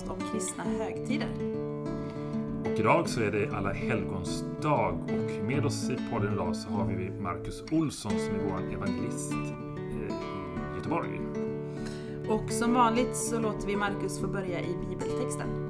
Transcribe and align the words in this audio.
podcast 0.00 0.10
om 0.10 0.30
kristna 0.32 0.64
högtider. 0.64 1.28
Och 2.60 2.78
idag 2.78 3.08
så 3.08 3.20
är 3.20 3.30
det 3.30 3.56
alla 3.56 3.72
helgons 3.72 4.44
dag 4.62 4.98
och 5.04 5.44
med 5.46 5.66
oss 5.66 5.90
i 5.90 5.96
podden 6.12 6.32
idag 6.32 6.56
så 6.56 6.68
har 6.68 6.86
vi 6.86 7.10
Marcus 7.10 7.64
Olsson 7.72 8.10
som 8.10 8.34
är 8.34 8.50
vår 8.50 8.74
evangelist 8.74 9.32
eh, 9.32 10.14
i 10.14 10.76
Göteborg. 10.76 11.20
Och 12.28 12.50
som 12.50 12.74
vanligt 12.74 13.16
så 13.16 13.40
låter 13.40 13.66
vi 13.66 13.76
Marcus 13.76 14.20
få 14.20 14.26
börja 14.26 14.60
i 14.60 14.76
bibeltexten. 14.88 15.69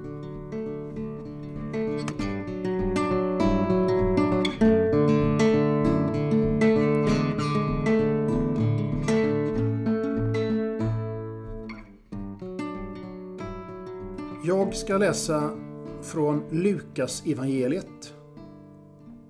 Ska 14.91 14.99
läsa 14.99 15.57
från 16.03 16.49
Lukas 16.51 17.23
evangeliet 17.27 18.15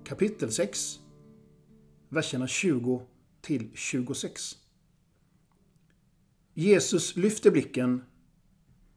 kapitel 0.03 0.51
6, 0.51 0.99
verserna 2.09 2.47
20 2.47 3.01
till 3.41 3.71
26. 3.73 4.57
Jesus 6.53 7.15
lyfte 7.15 7.51
blicken, 7.51 8.03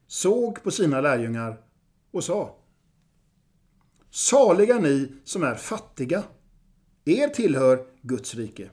såg 0.06 0.62
på 0.62 0.70
sina 0.70 1.00
lärjungar 1.00 1.60
och 2.10 2.24
sa 2.24 2.56
Saliga 4.10 4.78
ni 4.78 5.12
som 5.24 5.42
är 5.42 5.54
fattiga, 5.54 6.22
er 7.04 7.28
tillhör 7.28 7.86
Guds 8.02 8.34
rike. 8.34 8.70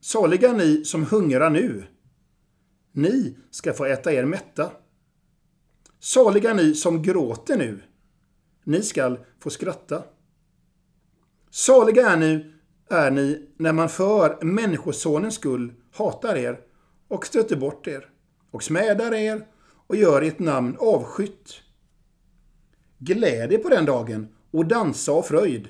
Saliga 0.00 0.52
ni 0.52 0.84
som 0.84 1.04
hungrar 1.04 1.50
nu, 1.50 1.84
ni 2.92 3.36
ska 3.50 3.72
få 3.72 3.84
äta 3.84 4.12
er 4.12 4.24
mätta. 4.24 4.70
Saliga 6.00 6.54
ni 6.54 6.74
som 6.74 7.02
gråter 7.02 7.56
nu, 7.56 7.82
ni 8.64 8.82
skall 8.82 9.18
få 9.38 9.50
skratta. 9.50 10.02
Saliga 11.50 12.10
är 12.10 12.16
ni, 12.16 12.52
är 12.90 13.10
ni 13.10 13.48
när 13.56 13.72
man 13.72 13.88
för 13.88 14.44
Människosonens 14.44 15.34
skull 15.34 15.72
hatar 15.92 16.36
er 16.36 16.60
och 17.08 17.26
stöter 17.26 17.56
bort 17.56 17.86
er 17.86 18.08
och 18.50 18.62
smädar 18.62 19.14
er 19.14 19.46
och 19.86 19.96
gör 19.96 20.22
ert 20.22 20.38
namn 20.38 20.76
avskytt. 20.78 21.62
Gläd 22.98 23.52
er 23.52 23.58
på 23.58 23.68
den 23.68 23.84
dagen 23.84 24.28
och 24.50 24.66
dansa 24.66 25.12
av 25.12 25.22
fröjd, 25.22 25.68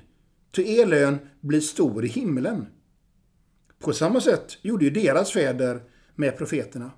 ty 0.53 0.62
er 0.62 0.86
lön 0.86 1.19
blir 1.41 1.61
stor 1.61 2.05
i 2.05 2.08
himlen. 2.08 2.67
På 3.78 3.92
samma 3.92 4.20
sätt 4.20 4.58
gjorde 4.62 4.84
ju 4.84 4.91
deras 4.91 5.33
fäder 5.33 5.83
med 6.14 6.39
profeterna. 6.39 6.91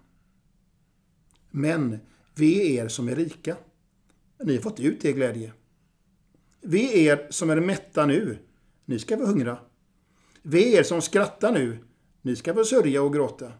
Men 1.50 1.98
vi 2.34 2.78
är 2.78 2.84
er 2.84 2.88
som 2.88 3.08
är 3.08 3.16
rika. 3.16 3.56
Ni 4.44 4.54
har 4.54 4.62
fått 4.62 4.80
ut 4.80 5.04
er 5.04 5.12
glädje. 5.12 5.52
Vi 6.60 7.08
är 7.08 7.12
er 7.12 7.26
som 7.30 7.50
är 7.50 7.60
mätta 7.60 8.06
nu. 8.06 8.38
Ni 8.84 8.98
ska 8.98 9.16
få 9.16 9.26
hungra. 9.26 9.58
Vi 10.42 10.74
är 10.74 10.78
er 10.78 10.82
som 10.82 11.02
skrattar 11.02 11.52
nu. 11.52 11.78
Ni 12.22 12.36
ska 12.36 12.54
få 12.54 12.64
sörja 12.64 13.02
och 13.02 13.12
gråta. 13.12 13.52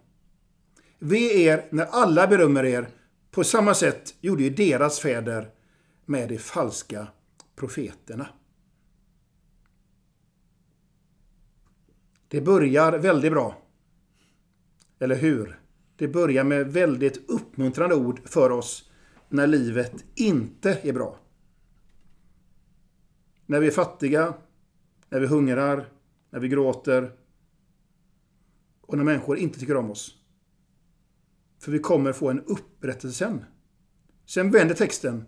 Vi 0.98 1.47
är 1.47 1.59
er 1.59 1.69
när 1.70 1.84
alla 1.84 2.27
berömmer 2.27 2.65
er. 2.65 2.89
På 3.31 3.45
samma 3.45 3.75
sätt 3.75 4.15
gjorde 4.20 4.43
ju 4.43 4.50
deras 4.50 5.00
fäder 5.00 5.50
med 6.05 6.28
de 6.28 6.39
falska 6.39 7.06
profeterna. 7.56 8.28
Det 12.28 12.41
börjar 12.41 12.98
väldigt 12.98 13.33
bra. 13.33 13.62
Eller 14.98 15.17
hur? 15.17 15.61
Det 15.97 16.09
börjar 16.09 16.44
med 16.44 16.72
väldigt 16.72 17.31
uppmuntrande 17.52 17.94
ord 17.94 18.20
för 18.28 18.50
oss 18.50 18.90
när 19.28 19.46
livet 19.46 20.04
inte 20.14 20.78
är 20.82 20.92
bra. 20.92 21.18
När 23.46 23.60
vi 23.60 23.66
är 23.66 23.70
fattiga, 23.70 24.34
när 25.08 25.20
vi 25.20 25.26
hungrar, 25.26 25.88
när 26.30 26.40
vi 26.40 26.48
gråter 26.48 27.12
och 28.80 28.96
när 28.96 29.04
människor 29.04 29.38
inte 29.38 29.60
tycker 29.60 29.76
om 29.76 29.90
oss. 29.90 30.14
För 31.58 31.72
vi 31.72 31.78
kommer 31.78 32.12
få 32.12 32.30
en 32.30 32.40
upprättelse 32.40 33.18
sen. 33.18 33.44
Sen 34.26 34.50
vänder 34.50 34.74
texten. 34.74 35.24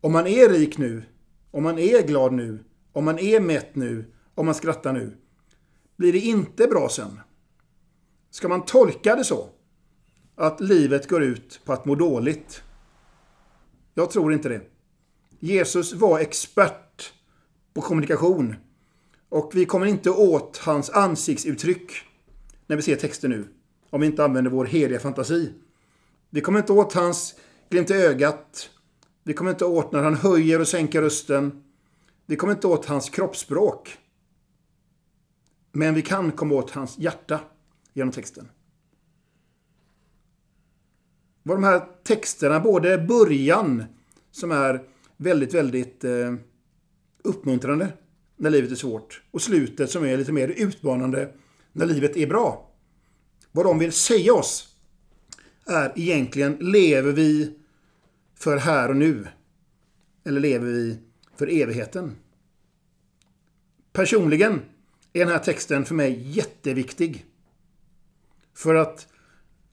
Om 0.00 0.12
man 0.12 0.26
är 0.26 0.48
rik 0.48 0.78
nu, 0.78 1.04
om 1.50 1.62
man 1.62 1.78
är 1.78 2.06
glad 2.06 2.32
nu, 2.32 2.64
om 2.92 3.04
man 3.04 3.18
är 3.18 3.40
mätt 3.40 3.74
nu, 3.74 4.12
om 4.34 4.46
man 4.46 4.54
skrattar 4.54 4.92
nu, 4.92 5.16
blir 5.96 6.12
det 6.12 6.20
inte 6.20 6.66
bra 6.66 6.88
sen. 6.88 7.20
Ska 8.30 8.48
man 8.48 8.64
tolka 8.64 9.16
det 9.16 9.24
så? 9.24 9.53
Att 10.36 10.60
livet 10.60 11.08
går 11.08 11.22
ut 11.22 11.60
på 11.64 11.72
att 11.72 11.84
må 11.84 11.94
dåligt? 11.94 12.62
Jag 13.94 14.10
tror 14.10 14.32
inte 14.32 14.48
det. 14.48 14.60
Jesus 15.38 15.92
var 15.92 16.18
expert 16.18 17.12
på 17.74 17.80
kommunikation. 17.80 18.56
Och 19.28 19.50
vi 19.54 19.64
kommer 19.64 19.86
inte 19.86 20.10
åt 20.10 20.56
hans 20.56 20.90
ansiktsuttryck 20.90 21.92
när 22.66 22.76
vi 22.76 22.82
ser 22.82 22.96
texten 22.96 23.30
nu. 23.30 23.48
Om 23.90 24.00
vi 24.00 24.06
inte 24.06 24.24
använder 24.24 24.50
vår 24.50 24.64
heliga 24.64 25.00
fantasi. 25.00 25.52
Vi 26.30 26.40
kommer 26.40 26.58
inte 26.58 26.72
åt 26.72 26.92
hans 26.92 27.34
glimt 27.70 27.90
i 27.90 27.94
ögat. 27.94 28.70
Vi 29.22 29.34
kommer 29.34 29.50
inte 29.50 29.64
åt 29.64 29.92
när 29.92 30.02
han 30.02 30.14
höjer 30.14 30.60
och 30.60 30.68
sänker 30.68 31.02
rösten. 31.02 31.64
Vi 32.26 32.36
kommer 32.36 32.52
inte 32.52 32.66
åt 32.66 32.86
hans 32.86 33.10
kroppsspråk. 33.10 33.98
Men 35.72 35.94
vi 35.94 36.02
kan 36.02 36.32
komma 36.32 36.54
åt 36.54 36.70
hans 36.70 36.98
hjärta 36.98 37.40
genom 37.92 38.12
texten. 38.12 38.48
Vad 41.46 41.56
de 41.56 41.64
här 41.64 41.86
texterna, 42.04 42.60
både 42.60 42.98
början 42.98 43.84
som 44.30 44.50
är 44.52 44.82
väldigt, 45.16 45.54
väldigt 45.54 46.04
eh, 46.04 46.34
uppmuntrande 47.22 47.92
när 48.36 48.50
livet 48.50 48.70
är 48.70 48.74
svårt 48.74 49.22
och 49.30 49.42
slutet 49.42 49.90
som 49.90 50.04
är 50.04 50.16
lite 50.16 50.32
mer 50.32 50.48
utmanande 50.48 51.32
när 51.72 51.86
livet 51.86 52.16
är 52.16 52.26
bra. 52.26 52.70
Vad 53.52 53.66
de 53.66 53.78
vill 53.78 53.92
säga 53.92 54.34
oss 54.34 54.76
är 55.66 55.92
egentligen, 55.96 56.56
lever 56.60 57.12
vi 57.12 57.58
för 58.34 58.56
här 58.56 58.88
och 58.88 58.96
nu? 58.96 59.26
Eller 60.24 60.40
lever 60.40 60.66
vi 60.66 60.98
för 61.36 61.46
evigheten? 61.46 62.16
Personligen 63.92 64.60
är 65.12 65.20
den 65.20 65.28
här 65.28 65.38
texten 65.38 65.84
för 65.84 65.94
mig 65.94 66.30
jätteviktig. 66.30 67.24
För 68.54 68.74
att 68.74 69.06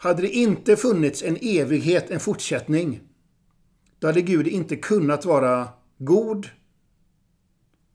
hade 0.02 0.22
det 0.22 0.30
inte 0.30 0.76
funnits 0.76 1.24
en 1.24 1.38
evighet, 1.42 2.12
en 2.12 2.20
fortsättning, 2.20 3.02
då 4.00 4.08
hade 4.08 4.22
Gud 4.22 4.48
inte 4.48 4.76
kunnat 4.76 5.26
vara 5.26 5.70
god 5.98 6.50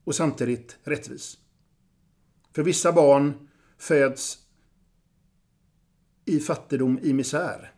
och 0.04 0.14
samtidigt 0.14 0.76
rättvis. 0.82 1.38
För 2.54 2.62
vissa 2.62 2.92
barn 2.92 3.48
föds 3.78 4.38
i 6.24 6.40
fattigdom, 6.40 6.98
i 7.02 7.12
misär. 7.12 7.72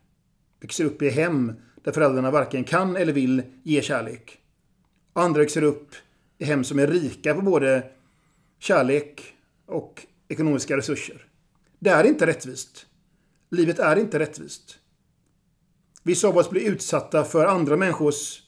Växer 0.60 0.84
upp 0.84 1.02
i 1.02 1.10
hem 1.10 1.52
där 1.82 1.92
föräldrarna 1.92 2.30
varken 2.30 2.64
kan 2.64 2.96
eller 2.96 3.12
vill 3.12 3.42
ge 3.62 3.82
kärlek. 3.82 4.38
Andra 5.12 5.40
växer 5.40 5.62
upp 5.62 5.94
i 6.38 6.44
hem 6.44 6.64
som 6.64 6.78
är 6.78 6.86
rika 6.86 7.34
på 7.34 7.40
både 7.42 7.90
kärlek 8.58 9.34
och 9.66 10.06
ekonomiska 10.28 10.76
resurser. 10.76 11.26
Det 11.78 11.90
är 11.90 12.04
inte 12.04 12.26
rättvist. 12.26 12.87
Livet 13.50 13.78
är 13.78 13.96
inte 13.96 14.18
rättvist. 14.18 14.78
Vissa 16.02 16.28
av 16.28 16.36
oss 16.36 16.50
blir 16.50 16.70
utsatta 16.70 17.24
för 17.24 17.46
andra 17.46 17.76
människors, 17.76 18.42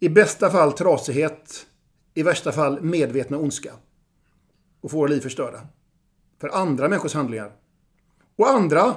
i 0.00 0.08
bästa 0.08 0.50
fall 0.50 0.72
trasighet, 0.72 1.66
i 2.14 2.22
värsta 2.22 2.52
fall 2.52 2.82
medvetna 2.82 3.38
ondska. 3.38 3.72
Och 4.80 4.90
får 4.90 5.08
liv 5.08 5.20
förstörda. 5.20 5.66
För 6.38 6.48
andra 6.48 6.88
människors 6.88 7.14
handlingar. 7.14 7.52
Och 8.36 8.48
andra 8.48 8.96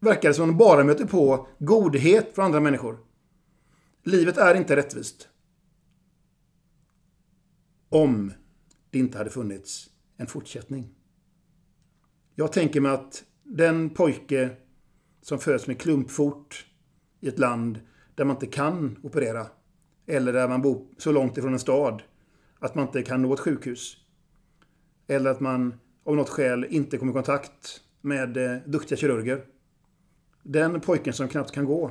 verkar 0.00 0.28
det 0.28 0.34
som 0.34 0.48
de 0.48 0.56
bara 0.56 0.84
möter 0.84 1.04
på 1.04 1.48
godhet 1.58 2.34
från 2.34 2.44
andra 2.44 2.60
människor. 2.60 2.98
Livet 4.02 4.36
är 4.36 4.54
inte 4.54 4.76
rättvist. 4.76 5.28
Om 7.88 8.32
det 8.90 8.98
inte 8.98 9.18
hade 9.18 9.30
funnits 9.30 9.90
en 10.16 10.26
fortsättning. 10.26 10.94
Jag 12.34 12.52
tänker 12.52 12.80
mig 12.80 12.92
att 12.92 13.24
den 13.42 13.90
pojke 13.90 14.56
som 15.28 15.38
föds 15.38 15.66
med 15.66 15.80
klumpfot 15.80 16.54
i 17.20 17.28
ett 17.28 17.38
land 17.38 17.80
där 18.14 18.24
man 18.24 18.36
inte 18.36 18.46
kan 18.46 18.98
operera 19.02 19.46
eller 20.06 20.32
där 20.32 20.48
man 20.48 20.62
bor 20.62 20.86
så 20.98 21.12
långt 21.12 21.38
ifrån 21.38 21.52
en 21.52 21.58
stad 21.58 22.02
att 22.58 22.74
man 22.74 22.86
inte 22.86 23.02
kan 23.02 23.22
nå 23.22 23.34
ett 23.34 23.40
sjukhus. 23.40 23.96
Eller 25.06 25.30
att 25.30 25.40
man 25.40 25.74
av 26.04 26.16
något 26.16 26.28
skäl 26.28 26.66
inte 26.70 26.98
kommer 26.98 27.12
i 27.12 27.14
kontakt 27.14 27.80
med 28.00 28.36
eh, 28.36 28.56
duktiga 28.66 28.98
kirurger. 28.98 29.44
Den 30.42 30.80
pojken 30.80 31.12
som 31.12 31.28
knappt 31.28 31.52
kan 31.52 31.64
gå 31.64 31.90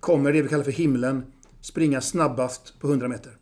kommer 0.00 0.32
det 0.32 0.42
vi 0.42 0.48
kallar 0.48 0.64
för 0.64 0.72
himlen 0.72 1.32
springa 1.60 2.00
snabbast 2.00 2.80
på 2.80 2.88
100 2.88 3.08
meter. 3.08 3.32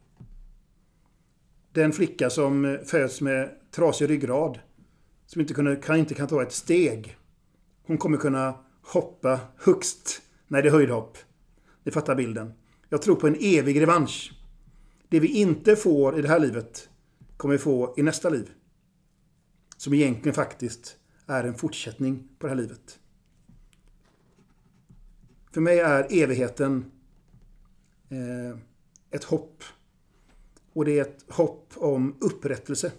Den 1.73 1.93
flicka 1.93 2.31
som 2.31 2.65
eh, 2.65 2.81
föds 2.81 3.21
med 3.21 3.51
trasig 3.71 4.11
ryggrad 4.11 4.59
som 5.27 5.41
inte, 5.41 5.55
kunde, 5.55 5.77
kan, 5.77 5.97
inte 5.97 6.15
kan 6.15 6.29
ta 6.29 6.43
ett 6.43 6.53
steg. 6.53 7.17
Hon 7.87 7.99
kommer 7.99 8.19
kunna 8.19 8.55
hoppa 8.83 9.41
högst 9.57 10.23
när 10.49 10.63
det 10.63 10.69
är 10.69 10.73
höjdhopp. 10.73 11.19
Ni 11.83 11.93
fattar 11.93 12.15
bilden. 12.15 12.53
Jag 12.89 13.03
tror 13.03 13.17
på 13.17 13.27
en 13.27 13.37
evig 13.41 13.81
revansch. 13.81 14.33
Det 15.09 15.21
vi 15.21 15.29
inte 15.29 15.77
får 15.77 16.19
i 16.19 16.23
det 16.23 16.29
här 16.29 16.41
livet 16.41 16.89
kommer 17.37 17.55
vi 17.55 17.59
få 17.59 17.95
i 17.97 18.03
nästa 18.03 18.29
liv. 18.29 18.51
Som 19.77 19.95
egentligen 19.95 20.35
faktiskt 20.35 20.97
är 21.27 21.45
en 21.45 21.55
fortsättning 21.55 22.29
på 22.39 22.47
det 22.47 22.55
här 22.55 22.63
livet. 22.63 22.99
För 25.53 25.61
mig 25.61 25.79
är 25.79 26.07
evigheten 26.11 26.91
eh, 28.09 28.59
ett 29.11 29.25
hopp. 29.25 29.63
Och 30.73 30.85
det 30.85 30.99
är 30.99 31.03
ett 31.03 31.25
hopp 31.29 31.73
om 31.77 32.17
upprättelse. 32.21 32.93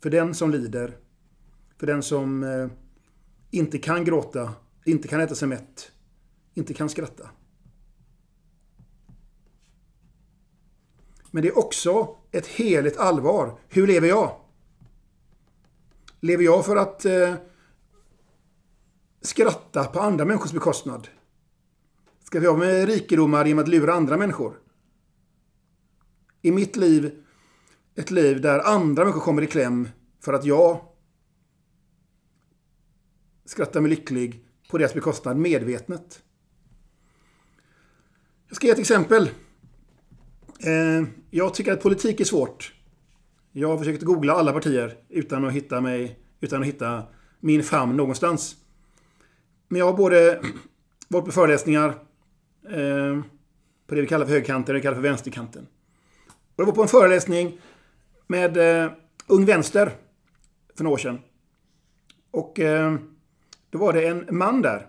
För 0.00 0.10
den 0.10 0.34
som 0.34 0.50
lider. 0.50 0.96
För 1.78 1.86
den 1.86 2.02
som 2.02 2.42
eh, 2.42 2.68
inte 3.52 3.78
kan 3.78 4.04
gråta, 4.04 4.54
inte 4.84 5.08
kan 5.08 5.20
äta 5.20 5.34
sig 5.34 5.48
mätt, 5.48 5.92
inte 6.54 6.74
kan 6.74 6.88
skratta. 6.88 7.30
Men 11.30 11.42
det 11.42 11.48
är 11.48 11.58
också 11.58 12.16
ett 12.30 12.46
heligt 12.46 12.96
allvar. 12.96 13.58
Hur 13.68 13.86
lever 13.86 14.08
jag? 14.08 14.40
Lever 16.20 16.44
jag 16.44 16.66
för 16.66 16.76
att 16.76 17.04
eh, 17.04 17.34
skratta 19.20 19.84
på 19.84 20.00
andra 20.00 20.24
människors 20.24 20.52
bekostnad? 20.52 21.08
Ska 22.24 22.40
vi 22.40 22.46
ha 22.46 22.56
med 22.56 22.86
rikedomar 22.86 23.44
genom 23.44 23.62
att 23.62 23.68
lura 23.68 23.94
andra 23.94 24.16
människor? 24.16 24.60
I 26.42 26.50
mitt 26.50 26.76
liv 26.76 27.24
ett 27.94 28.10
liv 28.10 28.40
där 28.40 28.58
andra 28.58 29.04
människor 29.04 29.20
kommer 29.20 29.42
i 29.42 29.46
kläm 29.46 29.88
för 30.20 30.32
att 30.32 30.44
jag 30.44 30.91
skrattar 33.44 33.80
mig 33.80 33.90
lycklig 33.90 34.44
på 34.70 34.78
deras 34.78 34.94
bekostnad 34.94 35.36
medvetet. 35.36 36.22
Jag 38.48 38.56
ska 38.56 38.66
ge 38.66 38.72
ett 38.72 38.78
exempel. 38.78 39.30
Eh, 40.60 41.08
jag 41.30 41.54
tycker 41.54 41.72
att 41.72 41.82
politik 41.82 42.20
är 42.20 42.24
svårt. 42.24 42.74
Jag 43.52 43.68
har 43.68 43.78
försökt 43.78 44.02
googla 44.02 44.32
alla 44.32 44.52
partier 44.52 44.96
utan 45.08 45.44
att 45.44 45.52
hitta, 45.52 45.80
mig, 45.80 46.18
utan 46.40 46.60
att 46.60 46.68
hitta 46.68 47.02
min 47.40 47.62
famn 47.62 47.96
någonstans. 47.96 48.56
Men 49.68 49.78
jag 49.78 49.86
har 49.86 49.92
både 49.92 50.42
varit 51.08 51.24
på 51.24 51.32
föreläsningar 51.32 51.88
eh, 52.70 53.22
på 53.86 53.94
det 53.94 54.00
vi 54.00 54.06
kallar 54.06 54.26
för 54.26 54.32
högerkanten 54.32 54.62
och 54.62 54.74
det 54.74 54.78
vi 54.78 54.82
kallar 54.82 54.94
för 54.94 55.02
vänsterkanten. 55.02 55.66
Och 56.26 56.60
jag 56.60 56.66
var 56.66 56.72
på 56.72 56.82
en 56.82 56.88
föreläsning 56.88 57.60
med 58.26 58.56
eh, 58.56 58.92
Ung 59.26 59.44
Vänster 59.44 59.92
för 60.76 60.84
några 60.84 60.94
år 60.94 60.98
sedan. 60.98 61.18
Och 62.30 62.60
eh, 62.60 62.96
då 63.72 63.78
var 63.78 63.92
det 63.92 64.06
en 64.06 64.26
man 64.30 64.62
där 64.62 64.86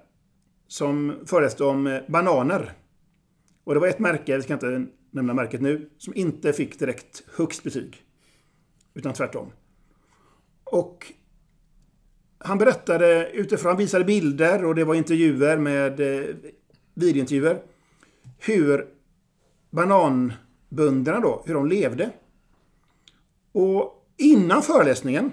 som 0.68 1.16
föreläste 1.26 1.64
om 1.64 1.88
eh, 1.88 2.02
bananer. 2.08 2.74
Och 3.64 3.74
det 3.74 3.80
var 3.80 3.88
ett 3.88 4.00
märke, 4.00 4.32
jag 4.32 4.44
ska 4.44 4.54
inte 4.54 4.86
nämna 5.12 5.34
märket 5.34 5.62
nu, 5.62 5.90
som 5.98 6.16
inte 6.16 6.54
fick 6.54 6.80
direkt 6.80 7.24
högst 7.36 7.64
betyg. 7.64 8.04
Utan 8.94 9.14
tvärtom. 9.14 9.52
Och 10.64 11.14
han 12.38 12.58
berättade 12.58 13.30
utifrån, 13.34 13.70
han 13.70 13.78
visade 13.78 14.06
bilder 14.06 14.66
och 14.66 14.76
det 14.76 14.84
var 14.84 14.96
intervjuer 14.96 15.58
med 15.58 16.00
eh, 16.00 16.36
videointervjuer. 16.94 17.62
Hur 18.40 18.88
bananbönderna 19.70 21.20
då, 21.20 21.44
hur 21.46 21.54
de 21.54 21.68
levde. 21.68 22.10
Och 23.52 24.08
innan 24.18 24.62
föreläsningen 24.62 25.32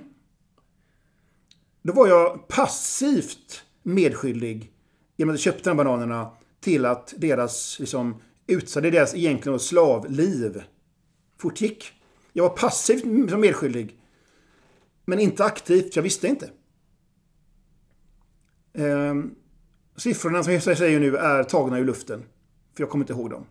då 1.82 1.92
var 1.92 2.08
jag 2.08 2.48
passivt 2.48 3.64
medskyldig 3.82 4.72
genom 5.16 5.34
att 5.34 5.38
jag 5.44 5.54
köpte 5.54 5.70
de 5.70 5.76
bananerna 5.76 6.30
till 6.60 6.86
att 6.86 7.14
deras, 7.16 7.78
liksom, 7.78 8.22
utsatte 8.46 8.90
deras 8.90 9.14
egentligen 9.14 9.58
slavliv 9.58 10.62
fortgick. 11.38 11.92
Jag 12.32 12.42
var 12.42 12.56
passivt 12.56 13.04
medskyldig. 13.38 13.98
Men 15.04 15.18
inte 15.18 15.44
aktivt, 15.44 15.96
jag 15.96 16.02
visste 16.02 16.28
inte. 16.28 16.50
Ehm, 18.72 19.34
siffrorna 19.96 20.42
som 20.42 20.52
jag 20.52 20.62
säger 20.62 21.00
nu 21.00 21.16
är 21.16 21.44
tagna 21.44 21.78
ur 21.78 21.84
luften. 21.84 22.24
För 22.74 22.82
jag 22.82 22.90
kommer 22.90 23.02
inte 23.02 23.12
ihåg 23.12 23.30
dem. 23.30 23.46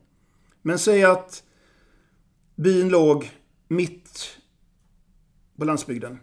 Men 0.62 0.80
säg 0.80 1.04
att 1.04 1.44
byn 2.56 2.90
låg 2.90 3.31
mitt 3.68 4.38
på 5.58 5.66
landsbygden. 5.66 6.20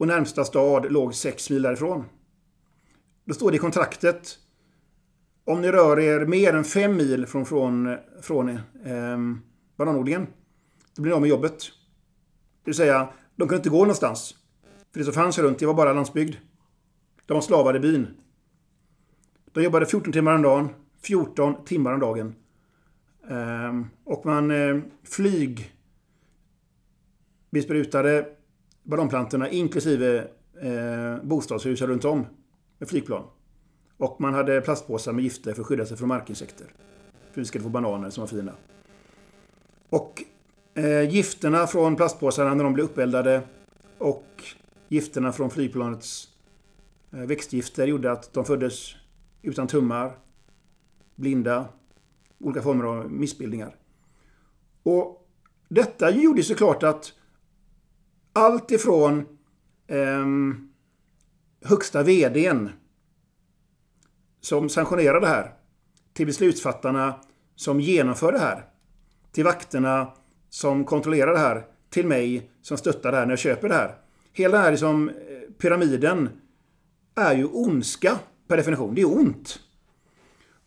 Och 0.00 0.06
närmsta 0.06 0.44
stad 0.44 0.92
låg 0.92 1.14
sex 1.14 1.50
mil 1.50 1.62
därifrån. 1.62 2.04
Då 3.24 3.34
står 3.34 3.50
det 3.50 3.56
i 3.56 3.58
kontraktet 3.58 4.38
om 5.44 5.60
ni 5.60 5.72
rör 5.72 5.98
er 6.00 6.26
mer 6.26 6.54
än 6.54 6.64
fem 6.64 6.96
mil 6.96 7.26
från, 7.26 7.46
från, 7.46 7.96
från 8.22 8.48
eh, 8.48 9.18
bananodlingen, 9.76 10.26
då 10.96 11.02
blir 11.02 11.10
ni 11.10 11.14
av 11.14 11.20
med 11.20 11.30
jobbet. 11.30 11.58
Det 11.58 12.70
vill 12.70 12.74
säga, 12.74 13.08
de 13.36 13.48
kunde 13.48 13.56
inte 13.56 13.70
gå 13.70 13.78
någonstans. 13.78 14.34
För 14.92 14.98
det 14.98 15.04
som 15.04 15.14
fanns 15.14 15.38
runt, 15.38 15.58
det 15.58 15.66
var 15.66 15.74
bara 15.74 15.92
landsbygd. 15.92 16.36
De 17.26 17.34
var 17.34 17.40
slavar 17.40 17.76
i 17.76 17.80
byn. 17.80 18.06
De 19.52 19.62
jobbade 19.62 19.86
14 19.86 20.12
timmar 20.12 20.34
om 20.34 20.42
dagen, 20.42 20.68
14 21.02 21.64
timmar 21.64 21.92
om 21.92 22.00
dagen. 22.00 22.34
Eh, 23.30 23.80
och 24.04 24.26
man 24.26 24.50
eh, 24.50 24.80
flyg 25.04 25.74
besprutade 27.50 28.39
ballongplantorna 28.82 29.50
inklusive 29.50 30.28
eh, 30.62 31.22
bostadshusen 31.22 31.88
runt 31.88 32.04
om 32.04 32.26
med 32.78 32.88
flygplan. 32.88 33.24
Och 33.96 34.20
man 34.20 34.34
hade 34.34 34.60
plastpåsar 34.60 35.12
med 35.12 35.24
gifter 35.24 35.54
för 35.54 35.60
att 35.60 35.66
skydda 35.66 35.86
sig 35.86 35.96
från 35.96 36.08
markinsekter. 36.08 36.66
För 37.32 37.40
vi 37.40 37.44
skulle 37.44 37.64
få 37.64 37.70
bananer 37.70 38.10
som 38.10 38.20
var 38.20 38.28
fina. 38.28 38.52
Och 39.88 40.24
eh, 40.74 41.10
gifterna 41.10 41.66
från 41.66 41.96
plastpåsarna 41.96 42.54
när 42.54 42.64
de 42.64 42.74
blev 42.74 42.86
uppeldade 42.86 43.42
och 43.98 44.44
gifterna 44.88 45.32
från 45.32 45.50
flygplanets 45.50 46.28
eh, 47.12 47.18
växtgifter 47.18 47.86
gjorde 47.86 48.12
att 48.12 48.32
de 48.32 48.44
föddes 48.44 48.94
utan 49.42 49.66
tummar, 49.66 50.12
blinda, 51.14 51.68
olika 52.38 52.62
former 52.62 52.84
av 52.84 53.12
missbildningar. 53.12 53.76
Och 54.82 55.28
detta 55.68 56.10
gjorde 56.10 56.42
såklart 56.42 56.82
att 56.82 57.12
allt 58.32 58.70
ifrån 58.70 59.26
um, 59.88 60.72
högsta 61.64 62.02
VDn 62.02 62.68
som 64.40 64.68
sanktionerar 64.68 65.20
det 65.20 65.26
här 65.26 65.54
till 66.12 66.26
beslutsfattarna 66.26 67.14
som 67.56 67.80
genomför 67.80 68.32
det 68.32 68.38
här. 68.38 68.64
Till 69.32 69.44
vakterna 69.44 70.12
som 70.48 70.84
kontrollerar 70.84 71.32
det 71.32 71.38
här. 71.38 71.66
Till 71.90 72.06
mig 72.06 72.50
som 72.62 72.76
stöttar 72.76 73.12
det 73.12 73.18
här 73.18 73.26
när 73.26 73.32
jag 73.32 73.38
köper 73.38 73.68
det 73.68 73.74
här. 73.74 73.94
Hela 74.32 74.56
den 74.56 74.64
här 74.64 74.70
liksom, 74.70 75.08
eh, 75.08 75.14
pyramiden 75.58 76.28
är 77.14 77.34
ju 77.34 77.44
ondska 77.44 78.18
per 78.48 78.56
definition. 78.56 78.94
Det 78.94 79.00
är 79.00 79.18
ont. 79.18 79.58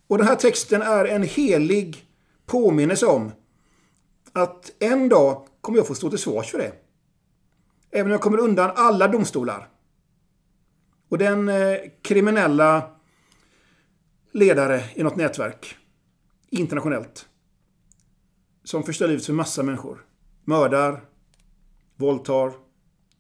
Och 0.08 0.18
den 0.18 0.28
här 0.28 0.36
texten 0.36 0.82
är 0.82 1.06
en 1.06 1.24
helig 1.24 2.06
påminnelse 2.46 3.06
om 3.06 3.32
att 4.34 4.72
en 4.80 5.10
dag 5.10 5.48
kommer 5.62 5.78
jag 5.78 5.88
få 5.88 5.96
stå 5.96 6.10
till 6.10 6.20
svars 6.20 6.52
för 6.52 6.58
det. 6.58 6.83
Även 7.96 8.06
om 8.06 8.12
jag 8.12 8.22
kommer 8.22 8.38
undan 8.38 8.72
alla 8.76 9.08
domstolar. 9.08 9.70
Och 11.10 11.18
den 11.18 11.50
eh, 11.50 11.78
kriminella 12.02 12.92
ledare 14.32 14.84
i 14.96 15.04
något 15.04 15.16
nätverk, 15.16 15.78
internationellt, 16.50 17.30
som 18.64 18.84
förstör 18.84 19.08
livet 19.08 19.26
för 19.26 19.34
massa 19.34 19.64
människor. 19.64 20.06
Mördar, 20.44 21.04
våldtar, 21.96 22.54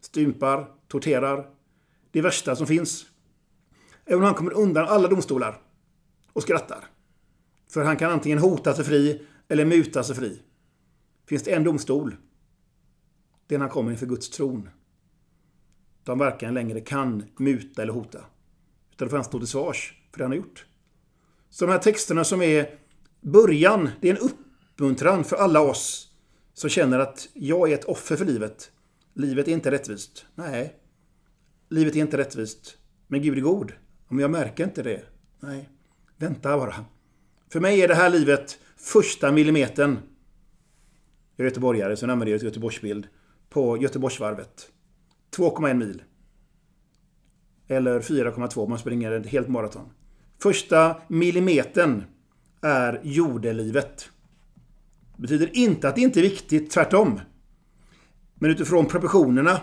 stympar, 0.01 0.67
torterar. 0.87 1.49
Det 2.11 2.21
värsta 2.21 2.55
som 2.55 2.67
finns. 2.67 3.05
Även 4.05 4.19
om 4.19 4.25
han 4.25 4.35
kommer 4.35 4.53
undan 4.53 4.87
alla 4.87 5.07
domstolar 5.07 5.61
och 6.33 6.41
skrattar. 6.43 6.85
För 7.69 7.83
han 7.83 7.97
kan 7.97 8.11
antingen 8.11 8.37
hota 8.37 8.73
sig 8.73 8.85
fri 8.85 9.25
eller 9.47 9.65
muta 9.65 10.03
sig 10.03 10.15
fri. 10.15 10.41
Finns 11.25 11.43
det 11.43 11.51
en 11.51 11.63
domstol 11.63 12.15
det 13.53 13.57
är 13.57 13.59
när 13.59 13.65
han 13.65 13.73
kommer 13.73 13.91
inför 13.91 14.05
Guds 14.05 14.29
tron. 14.29 14.69
De 16.03 16.19
varken 16.19 16.53
längre 16.53 16.81
kan 16.81 17.23
muta 17.37 17.81
eller 17.81 17.93
hota. 17.93 18.19
Utan 18.91 19.07
då 19.07 19.09
får 19.09 19.17
han 19.17 19.23
stå 19.23 19.39
till 19.39 19.47
svars 19.47 19.93
för 20.11 20.17
det 20.17 20.23
han 20.23 20.31
har 20.31 20.37
gjort. 20.37 20.65
Så 21.49 21.65
de 21.65 21.71
här 21.71 21.79
texterna 21.79 22.23
som 22.23 22.41
är 22.41 22.75
början, 23.21 23.89
det 24.01 24.09
är 24.09 24.15
en 24.15 24.29
uppmuntran 24.29 25.23
för 25.23 25.35
alla 25.35 25.61
oss 25.61 26.11
som 26.53 26.69
känner 26.69 26.99
att 26.99 27.29
jag 27.33 27.71
är 27.71 27.73
ett 27.73 27.85
offer 27.85 28.15
för 28.15 28.25
livet. 28.25 28.71
Livet 29.13 29.47
är 29.47 29.51
inte 29.51 29.71
rättvist. 29.71 30.25
Nej, 30.35 30.75
livet 31.69 31.95
är 31.95 31.99
inte 31.99 32.17
rättvist. 32.17 32.77
Men 33.07 33.21
Gud 33.21 33.37
är 33.37 33.41
god. 33.41 33.73
Men 34.07 34.19
jag 34.19 34.31
märker 34.31 34.63
inte 34.63 34.83
det. 34.83 35.03
Nej, 35.39 35.69
vänta 36.17 36.57
bara. 36.57 36.85
För 37.49 37.59
mig 37.59 37.81
är 37.81 37.87
det 37.87 37.95
här 37.95 38.09
livet 38.09 38.59
första 38.77 39.31
millimetern. 39.31 39.97
Jag 41.35 41.45
är 41.45 41.49
göteborgare, 41.49 41.97
så 41.97 42.05
jag 42.05 42.11
använder 42.11 42.31
jag 42.31 42.43
Göteborgsbild 42.43 43.07
på 43.53 43.77
Göteborgsvarvet. 43.77 44.71
2,1 45.35 45.73
mil. 45.73 46.03
Eller 47.67 47.99
4,2 47.99 48.63
om 48.63 48.69
man 48.69 48.79
springer 48.79 49.11
ett 49.11 49.25
helt 49.25 49.47
maraton. 49.47 49.89
Första 50.39 51.01
millimetern 51.07 52.03
är 52.61 53.01
jordelivet. 53.03 54.09
Det 55.15 55.21
betyder 55.21 55.57
inte 55.57 55.89
att 55.89 55.95
det 55.95 56.01
inte 56.01 56.19
är 56.19 56.23
viktigt, 56.23 56.71
tvärtom. 56.71 57.19
Men 58.35 58.51
utifrån 58.51 58.85
proportionerna 58.85 59.61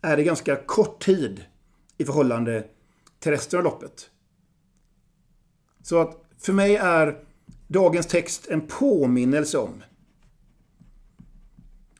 är 0.00 0.16
det 0.16 0.24
ganska 0.24 0.56
kort 0.56 1.04
tid 1.04 1.44
i 1.98 2.04
förhållande 2.04 2.64
till 3.18 3.32
resten 3.32 3.58
av 3.58 3.64
loppet. 3.64 4.10
Så 5.82 6.00
att 6.00 6.24
för 6.38 6.52
mig 6.52 6.76
är 6.76 7.24
dagens 7.68 8.06
text 8.06 8.46
en 8.48 8.60
påminnelse 8.60 9.58
om 9.58 9.82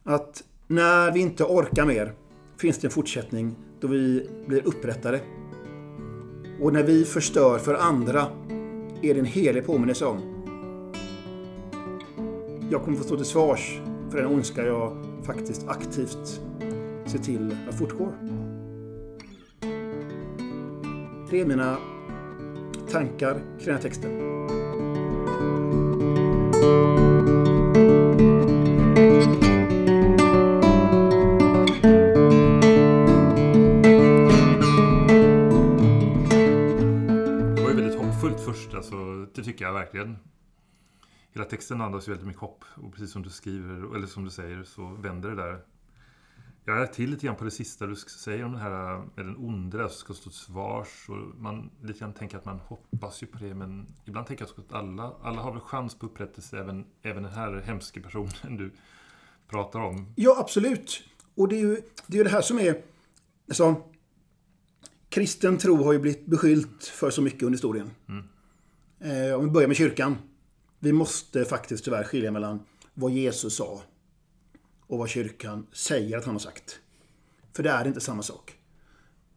att 0.03 0.45
när 0.71 1.13
vi 1.13 1.21
inte 1.21 1.45
orkar 1.45 1.87
mer 1.87 2.13
finns 2.57 2.79
det 2.79 2.87
en 2.87 2.91
fortsättning 2.91 3.57
då 3.81 3.89
vi 3.89 4.31
blir 4.47 4.67
upprättade. 4.67 5.21
Och 6.61 6.73
när 6.73 6.83
vi 6.83 7.05
förstör 7.05 7.59
för 7.59 7.75
andra 7.75 8.27
är 9.03 9.15
det 9.15 9.21
en 9.21 9.25
helig 9.25 9.67
påminnelse 9.67 10.05
om. 10.05 10.21
Jag 12.71 12.83
kommer 12.83 12.97
få 12.97 13.05
stå 13.05 13.17
till 13.17 13.25
svars 13.25 13.81
för 14.11 14.19
den 14.19 14.27
ondska 14.27 14.67
jag 14.67 15.07
faktiskt 15.23 15.69
aktivt 15.69 16.41
ser 17.07 17.19
till 17.19 17.57
att 17.69 17.79
fortgår. 17.79 18.13
Det 21.31 21.41
är 21.41 21.47
mina 21.47 21.77
tankar 22.91 23.35
kring 23.35 23.67
den 23.67 23.75
här 23.75 23.83
texten. 23.83 24.41
Det 39.35 39.45
tycker 39.45 39.65
jag 39.65 39.73
verkligen. 39.73 40.19
Hela 41.33 41.45
texten 41.45 41.81
andas 41.81 42.09
ju 42.09 42.13
väldigt 42.13 42.27
mycket 42.27 42.43
hopp. 42.43 42.65
Och 42.75 42.93
precis 42.93 43.13
som 43.13 43.23
du 43.23 43.31
skriver, 43.31 43.97
eller 43.97 44.07
som 44.07 44.25
du 44.25 44.31
säger, 44.31 44.65
så 44.65 44.89
vänder 44.89 45.29
det 45.31 45.37
där. 45.37 45.61
Jag 46.65 46.83
är 46.83 46.87
till 46.87 47.11
lite 47.11 47.27
grann 47.27 47.37
på 47.37 47.45
det 47.45 47.51
sista 47.51 47.87
du 47.87 47.97
säger 47.97 48.45
om 48.45 48.53
det 48.53 48.59
här 48.59 48.99
med 48.99 49.27
den 49.27 49.37
onde 49.37 49.79
som 49.79 49.89
ska 49.89 50.15
stå 50.15 50.31
till 50.31 50.39
svars. 50.39 51.09
Och 51.09 51.41
man 51.41 51.71
lite 51.83 51.99
grann 51.99 52.13
tänker 52.13 52.37
att 52.37 52.45
man 52.45 52.59
hoppas 52.59 53.23
ju 53.23 53.27
på 53.27 53.39
det, 53.39 53.55
men 53.55 53.87
ibland 54.05 54.27
tänker 54.27 54.47
jag 54.57 54.65
att 54.65 54.73
alla, 54.73 55.13
alla 55.23 55.43
har 55.43 55.53
väl 55.53 55.61
chans 55.61 55.95
på 55.95 56.07
upprättelse, 56.07 56.59
även, 56.59 56.87
även 57.03 57.23
den 57.23 57.33
här 57.33 57.63
hemska 57.67 58.01
personen 58.01 58.57
du 58.57 58.73
pratar 59.49 59.81
om. 59.81 60.13
Ja, 60.17 60.37
absolut. 60.39 61.03
Och 61.35 61.49
det 61.49 61.57
är 61.57 61.61
ju 61.61 61.75
det, 62.07 62.15
är 62.15 62.19
ju 62.19 62.25
det 62.25 62.31
här 62.31 62.43
som 62.43 62.59
är... 62.59 62.83
Alltså, 63.49 63.83
kristen 65.09 65.59
tro 65.59 65.85
har 65.85 65.93
ju 65.93 65.99
blivit 65.99 66.27
beskyllt 66.27 66.85
för 66.85 67.11
så 67.11 67.23
mycket 67.23 67.43
under 67.43 67.57
historien. 67.57 67.91
Eh, 69.03 69.35
om 69.35 69.45
vi 69.45 69.51
börjar 69.51 69.69
med 69.69 69.77
kyrkan. 69.77 70.17
Vi 70.79 70.93
måste 70.93 71.45
faktiskt 71.45 71.85
tyvärr 71.85 72.05
skilja 72.05 72.31
mellan 72.31 72.61
vad 72.95 73.11
Jesus 73.11 73.57
sa 73.57 73.83
och 74.87 74.99
vad 74.99 75.09
kyrkan 75.09 75.67
säger 75.73 76.19
att 76.19 76.25
han 76.25 76.35
har 76.35 76.41
sagt. 76.41 76.81
För 77.57 77.63
det 77.63 77.71
är 77.71 77.87
inte 77.87 78.01
samma 78.01 78.23
sak. 78.23 78.57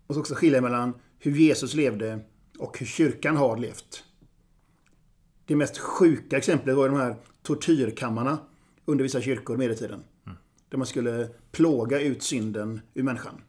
Och 0.07 0.15
så 0.15 0.21
också 0.21 0.35
skilja 0.35 0.61
mellan 0.61 0.93
hur 1.19 1.31
Jesus 1.31 1.73
levde 1.73 2.19
och 2.59 2.79
hur 2.79 2.85
kyrkan 2.85 3.37
har 3.37 3.57
levt. 3.57 4.03
Det 5.45 5.55
mest 5.55 5.77
sjuka 5.77 6.37
exemplet 6.37 6.75
var 6.75 6.89
de 6.89 6.97
här 6.97 7.15
tortyrkammarna 7.43 8.37
under 8.85 9.03
vissa 9.03 9.21
kyrkor 9.21 9.57
medeltiden. 9.57 10.03
Där 10.69 10.77
man 10.77 10.87
skulle 10.87 11.29
plåga 11.51 11.99
ut 11.99 12.23
synden 12.23 12.81
ur 12.93 13.03
människan. 13.03 13.41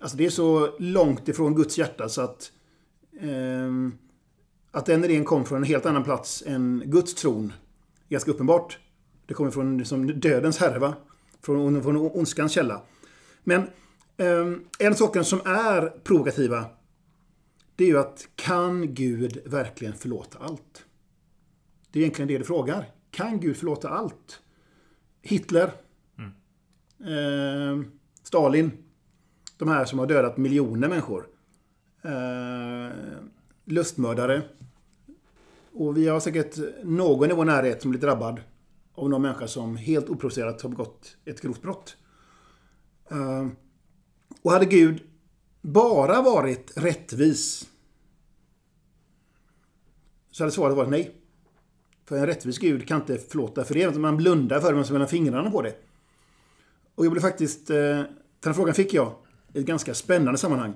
Alltså 0.00 0.16
det 0.16 0.26
är 0.26 0.30
så 0.30 0.76
långt 0.78 1.28
ifrån 1.28 1.54
Guds 1.54 1.78
hjärta 1.78 2.08
så 2.08 2.20
att 2.22 2.52
eh, 3.20 3.70
att 4.76 4.86
den 4.86 5.04
idén 5.04 5.24
kom 5.24 5.44
från 5.44 5.58
en 5.58 5.64
helt 5.64 5.86
annan 5.86 6.04
plats 6.04 6.42
än 6.46 6.82
Guds 6.86 7.14
tron 7.14 7.52
ganska 8.08 8.30
uppenbart. 8.30 8.78
Det 9.26 9.34
kommer 9.34 9.50
från 9.50 9.78
liksom, 9.78 10.20
dödens 10.20 10.58
härva. 10.58 10.94
Från, 11.42 11.82
från 11.82 11.96
ondskans 11.96 12.52
källa. 12.52 12.82
Men 13.44 13.70
ehm, 14.16 14.64
en 14.78 14.94
sakerna 14.94 15.24
som 15.24 15.40
är 15.44 15.88
provokativa 16.04 16.64
det 17.76 17.84
är 17.84 17.88
ju 17.88 17.98
att 17.98 18.28
kan 18.34 18.94
Gud 18.94 19.38
verkligen 19.46 19.94
förlåta 19.94 20.38
allt? 20.38 20.84
Det 21.90 21.98
är 21.98 22.00
egentligen 22.00 22.28
det 22.28 22.38
du 22.38 22.44
frågar. 22.44 22.90
Kan 23.10 23.40
Gud 23.40 23.56
förlåta 23.56 23.88
allt? 23.88 24.40
Hitler. 25.22 25.72
Eh, 27.00 27.80
Stalin. 28.22 28.70
De 29.56 29.68
här 29.68 29.84
som 29.84 29.98
har 29.98 30.06
dödat 30.06 30.36
miljoner 30.36 30.88
människor. 30.88 31.26
Eh, 32.02 32.92
lustmördare. 33.64 34.42
Och 35.78 35.96
vi 35.96 36.08
har 36.08 36.20
säkert 36.20 36.58
någon 36.84 37.30
i 37.30 37.34
vår 37.34 37.44
närhet 37.44 37.82
som 37.82 37.90
blir 37.90 38.00
drabbad 38.00 38.40
av 38.94 39.10
någon 39.10 39.22
människa 39.22 39.48
som 39.48 39.76
helt 39.76 40.08
oprovocerat 40.08 40.62
har 40.62 40.70
begått 40.70 41.16
ett 41.24 41.40
grovt 41.40 41.62
brott. 41.62 41.96
Ehm, 43.10 43.56
och 44.42 44.50
hade 44.50 44.66
Gud 44.66 45.02
bara 45.62 46.22
varit 46.22 46.72
rättvis 46.76 47.68
så 50.30 50.42
hade 50.42 50.52
svaret 50.52 50.76
varit 50.76 50.90
nej. 50.90 51.14
För 52.04 52.16
en 52.16 52.26
rättvis 52.26 52.58
Gud 52.58 52.88
kan 52.88 53.00
inte 53.00 53.18
förlåta 53.18 53.64
för 53.64 53.74
det. 53.74 53.98
Man 53.98 54.16
blundar 54.16 54.60
för 54.60 54.72
det, 54.72 54.78
man 54.78 54.86
mellan 54.92 55.08
fingrarna 55.08 55.50
på 55.50 55.62
det. 55.62 55.74
Och 56.94 57.04
jag 57.04 57.12
blev 57.12 57.22
faktiskt... 57.22 57.70
Eh, 57.70 57.76
den 57.76 58.06
här 58.44 58.52
frågan 58.52 58.74
fick 58.74 58.94
jag 58.94 59.14
i 59.52 59.58
ett 59.58 59.66
ganska 59.66 59.94
spännande 59.94 60.38
sammanhang. 60.38 60.74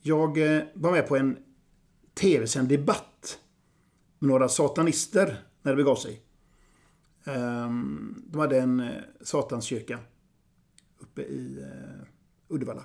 Jag 0.00 0.56
eh, 0.56 0.62
var 0.74 0.92
med 0.92 1.08
på 1.08 1.16
en 1.16 1.36
tv-sänd 2.14 2.68
debatt 2.68 3.38
med 4.20 4.28
några 4.28 4.48
satanister 4.48 5.36
när 5.62 5.72
det 5.72 5.76
begav 5.76 5.96
sig. 5.96 6.22
Ehm, 7.24 8.22
de 8.26 8.38
hade 8.38 8.60
en 8.60 8.80
eh, 8.80 8.90
satanskyrka 9.20 9.98
uppe 10.98 11.22
i 11.22 11.58
eh, 11.62 12.06
Uddevalla. 12.48 12.84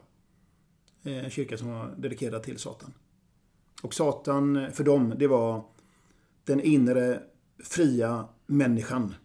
Eh, 1.03 1.23
en 1.25 1.29
kyrka 1.29 1.57
som 1.57 1.69
var 1.69 1.95
dedikerad 1.97 2.43
till 2.43 2.57
Satan. 2.57 2.93
Och 3.83 3.93
Satan 3.93 4.71
för 4.73 4.83
dem, 4.83 5.13
det 5.17 5.27
var 5.27 5.65
den 6.43 6.61
inre 6.61 7.21
fria 7.63 8.27
människan 8.45 9.15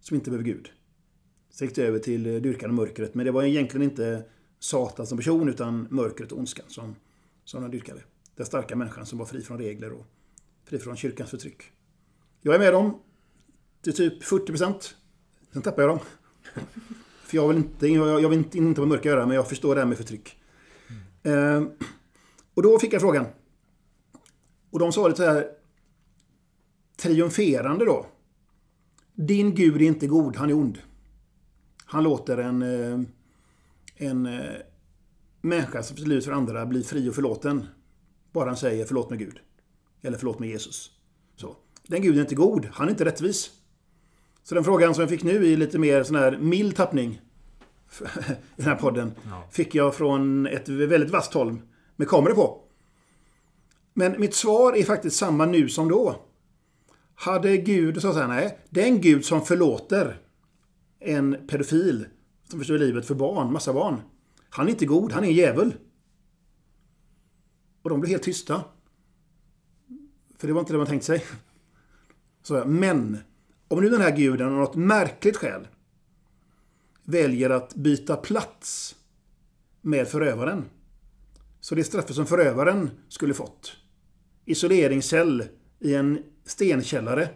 som 0.00 0.14
inte 0.14 0.30
behöver 0.30 0.44
Gud. 0.44 0.70
Sen 1.50 1.68
gick 1.68 1.76
det 1.76 1.86
över 1.86 1.98
till 1.98 2.22
dyrkan 2.22 2.70
och 2.70 2.76
mörkret. 2.76 3.14
Men 3.14 3.26
det 3.26 3.32
var 3.32 3.42
egentligen 3.42 3.90
inte 3.90 4.24
Satan 4.58 5.06
som 5.06 5.18
person 5.18 5.48
utan 5.48 5.88
mörkret 5.90 6.32
och 6.32 6.38
ondskan 6.38 6.66
som, 6.68 6.96
som 7.44 7.62
de 7.62 7.70
dyrkade. 7.70 8.00
Den 8.36 8.46
starka 8.46 8.76
människan 8.76 9.06
som 9.06 9.18
var 9.18 9.26
fri 9.26 9.42
från 9.42 9.58
regler 9.58 9.92
och 9.92 10.06
från 10.78 10.96
kyrkans 10.96 11.30
förtryck. 11.30 11.62
Jag 12.40 12.54
är 12.54 12.58
med 12.58 12.72
dem 12.72 13.00
till 13.82 13.96
typ 13.96 14.24
40 14.24 14.46
procent. 14.46 14.96
Sen 15.52 15.62
tappar 15.62 15.82
jag 15.82 15.90
dem. 15.90 15.98
För 17.24 17.36
jag 17.36 17.48
vill 17.48 17.56
inte, 17.56 17.88
jag, 17.88 18.28
vill 18.28 18.38
inte, 18.38 18.58
inte 18.58 18.80
vad 18.80 18.88
mörka 18.88 19.08
göra, 19.08 19.26
men 19.26 19.36
jag 19.36 19.48
förstår 19.48 19.74
det 19.74 19.80
här 19.80 19.88
med 19.88 19.96
förtryck. 19.96 20.36
Eh, 21.22 21.62
och 22.54 22.62
då 22.62 22.78
fick 22.78 22.92
jag 22.92 23.00
frågan. 23.00 23.26
Och 24.70 24.78
de 24.78 24.92
sa 24.92 25.08
lite 25.08 25.16
så 25.16 25.24
här 25.24 25.48
triumferande 26.96 27.84
då. 27.84 28.06
Din 29.14 29.54
Gud 29.54 29.76
är 29.76 29.86
inte 29.86 30.06
god, 30.06 30.36
han 30.36 30.50
är 30.50 30.54
ond. 30.54 30.78
Han 31.84 32.04
låter 32.04 32.38
en, 32.38 32.62
eh, 32.62 33.00
en 33.96 34.26
eh, 34.26 34.56
människa 35.40 35.82
som 35.82 35.96
livet 35.96 36.24
för 36.24 36.32
andra 36.32 36.66
bli 36.66 36.82
fri 36.82 37.10
och 37.10 37.14
förlåten. 37.14 37.66
Bara 38.32 38.46
han 38.46 38.56
säger 38.56 38.84
förlåt 38.84 39.10
mig 39.10 39.18
Gud. 39.18 39.40
Eller 40.02 40.18
förlåt 40.18 40.38
mig 40.38 40.48
Jesus. 40.48 40.90
Så. 41.36 41.56
Den 41.86 42.02
Guden 42.02 42.18
är 42.18 42.22
inte 42.22 42.34
god, 42.34 42.68
han 42.72 42.86
är 42.86 42.90
inte 42.90 43.04
rättvis. 43.04 43.50
Så 44.42 44.54
den 44.54 44.64
frågan 44.64 44.94
som 44.94 45.00
jag 45.00 45.10
fick 45.10 45.22
nu 45.22 45.46
i 45.46 45.56
lite 45.56 45.78
mer 45.78 46.02
sån 46.02 46.16
här 46.16 46.38
mild 46.38 46.76
tappning 46.76 47.10
i 48.00 48.02
den 48.56 48.66
här 48.66 48.74
podden 48.74 49.12
Ja. 49.30 49.48
fick 49.50 49.74
jag 49.74 49.94
från 49.94 50.46
ett 50.46 50.68
väldigt 50.68 51.10
vasst 51.10 51.34
håll 51.34 51.58
med 51.96 52.08
kameror 52.08 52.34
på. 52.34 52.60
Men 53.94 54.20
mitt 54.20 54.34
svar 54.34 54.76
är 54.76 54.84
faktiskt 54.84 55.16
samma 55.16 55.46
nu 55.46 55.68
som 55.68 55.88
då. 55.88 56.16
Hade 57.14 57.56
Gud, 57.56 58.02
så 58.02 58.12
säger 58.12 58.28
nej, 58.28 58.58
den 58.70 59.00
Gud 59.00 59.24
som 59.24 59.42
förlåter 59.42 60.20
en 61.00 61.46
pedofil 61.48 62.06
som 62.48 62.58
förstör 62.58 62.78
livet 62.78 63.06
för 63.06 63.14
barn, 63.14 63.52
massa 63.52 63.72
barn. 63.72 64.00
Han 64.50 64.66
är 64.66 64.70
inte 64.70 64.86
god, 64.86 65.12
han 65.12 65.24
är 65.24 65.28
en 65.28 65.34
djävul. 65.34 65.74
Och 67.82 67.90
de 67.90 68.00
blev 68.00 68.10
helt 68.10 68.22
tysta. 68.22 68.64
För 70.40 70.46
det 70.46 70.52
var 70.52 70.60
inte 70.60 70.72
det 70.72 70.78
man 70.78 70.86
tänkte 70.86 71.06
sig. 71.06 71.24
Så, 72.42 72.54
jag, 72.54 72.68
men, 72.68 73.18
om 73.68 73.80
nu 73.80 73.88
den 73.88 74.00
här 74.00 74.16
guden 74.16 74.46
av 74.46 74.52
något 74.52 74.74
märkligt 74.74 75.36
skäl 75.36 75.68
väljer 77.04 77.50
att 77.50 77.74
byta 77.74 78.16
plats 78.16 78.96
med 79.80 80.08
förövaren. 80.08 80.64
Så 81.60 81.74
det 81.74 81.84
straffet 81.84 82.16
som 82.16 82.26
förövaren 82.26 82.90
skulle 83.08 83.34
fått. 83.34 83.76
Isoleringscell 84.44 85.44
i 85.78 85.94
en 85.94 86.22
stenkällare. 86.44 87.28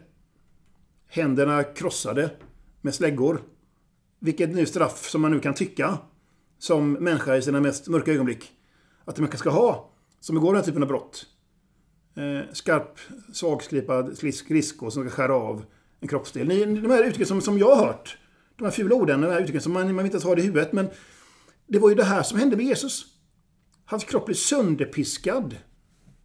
Händerna 1.07 1.63
krossade 1.63 2.31
med 2.81 2.95
släggor. 2.95 3.43
Vilket 4.19 4.51
nu 4.51 4.67
straff 4.67 5.09
som 5.09 5.23
man 5.23 5.31
nu 5.31 5.41
kan 5.41 5.55
tycka 5.55 5.99
som 6.59 6.93
människa 6.93 7.37
i 7.37 7.43
sina 7.43 7.61
mest 7.61 7.89
mörka 7.89 8.13
ögonblick 8.13 8.53
att 9.05 9.19
en 9.19 9.23
människa 9.23 9.39
ska 9.39 9.51
ha 9.51 9.91
som 10.21 10.35
begår 10.35 10.53
den 10.53 10.57
här 10.57 10.67
typen 10.67 10.83
av 10.83 10.89
brott 10.89 11.27
eh, 12.17 12.53
skarp, 12.53 12.99
svagslipad 13.33 14.19
skridsko 14.35 14.91
som 14.91 15.09
ska 15.09 15.17
skära 15.17 15.35
av 15.35 15.65
en 16.01 16.09
kroppsdel. 16.09 16.49
Ni, 16.49 16.65
de 16.65 16.91
här 16.91 17.03
uttrycken 17.03 17.27
som, 17.27 17.41
som 17.41 17.59
jag 17.59 17.75
har 17.75 17.87
hört, 17.87 18.19
de 18.57 18.65
här 18.65 18.71
fula 18.71 18.95
orden, 18.95 19.21
de 19.21 19.27
här 19.27 19.41
uttrycken 19.41 19.63
som 19.63 19.73
man, 19.73 19.95
man 19.95 20.05
inte 20.05 20.15
ens 20.15 20.25
har 20.25 20.39
i 20.39 20.43
huvudet, 20.43 20.73
men 20.73 20.89
det 21.67 21.79
var 21.79 21.89
ju 21.89 21.95
det 21.95 22.05
här 22.05 22.23
som 22.23 22.39
hände 22.39 22.57
med 22.57 22.67
Jesus. 22.67 23.07
Hans 23.85 24.05
kropp 24.05 24.27
blev 24.27 24.35
sönderpiskad 24.35 25.57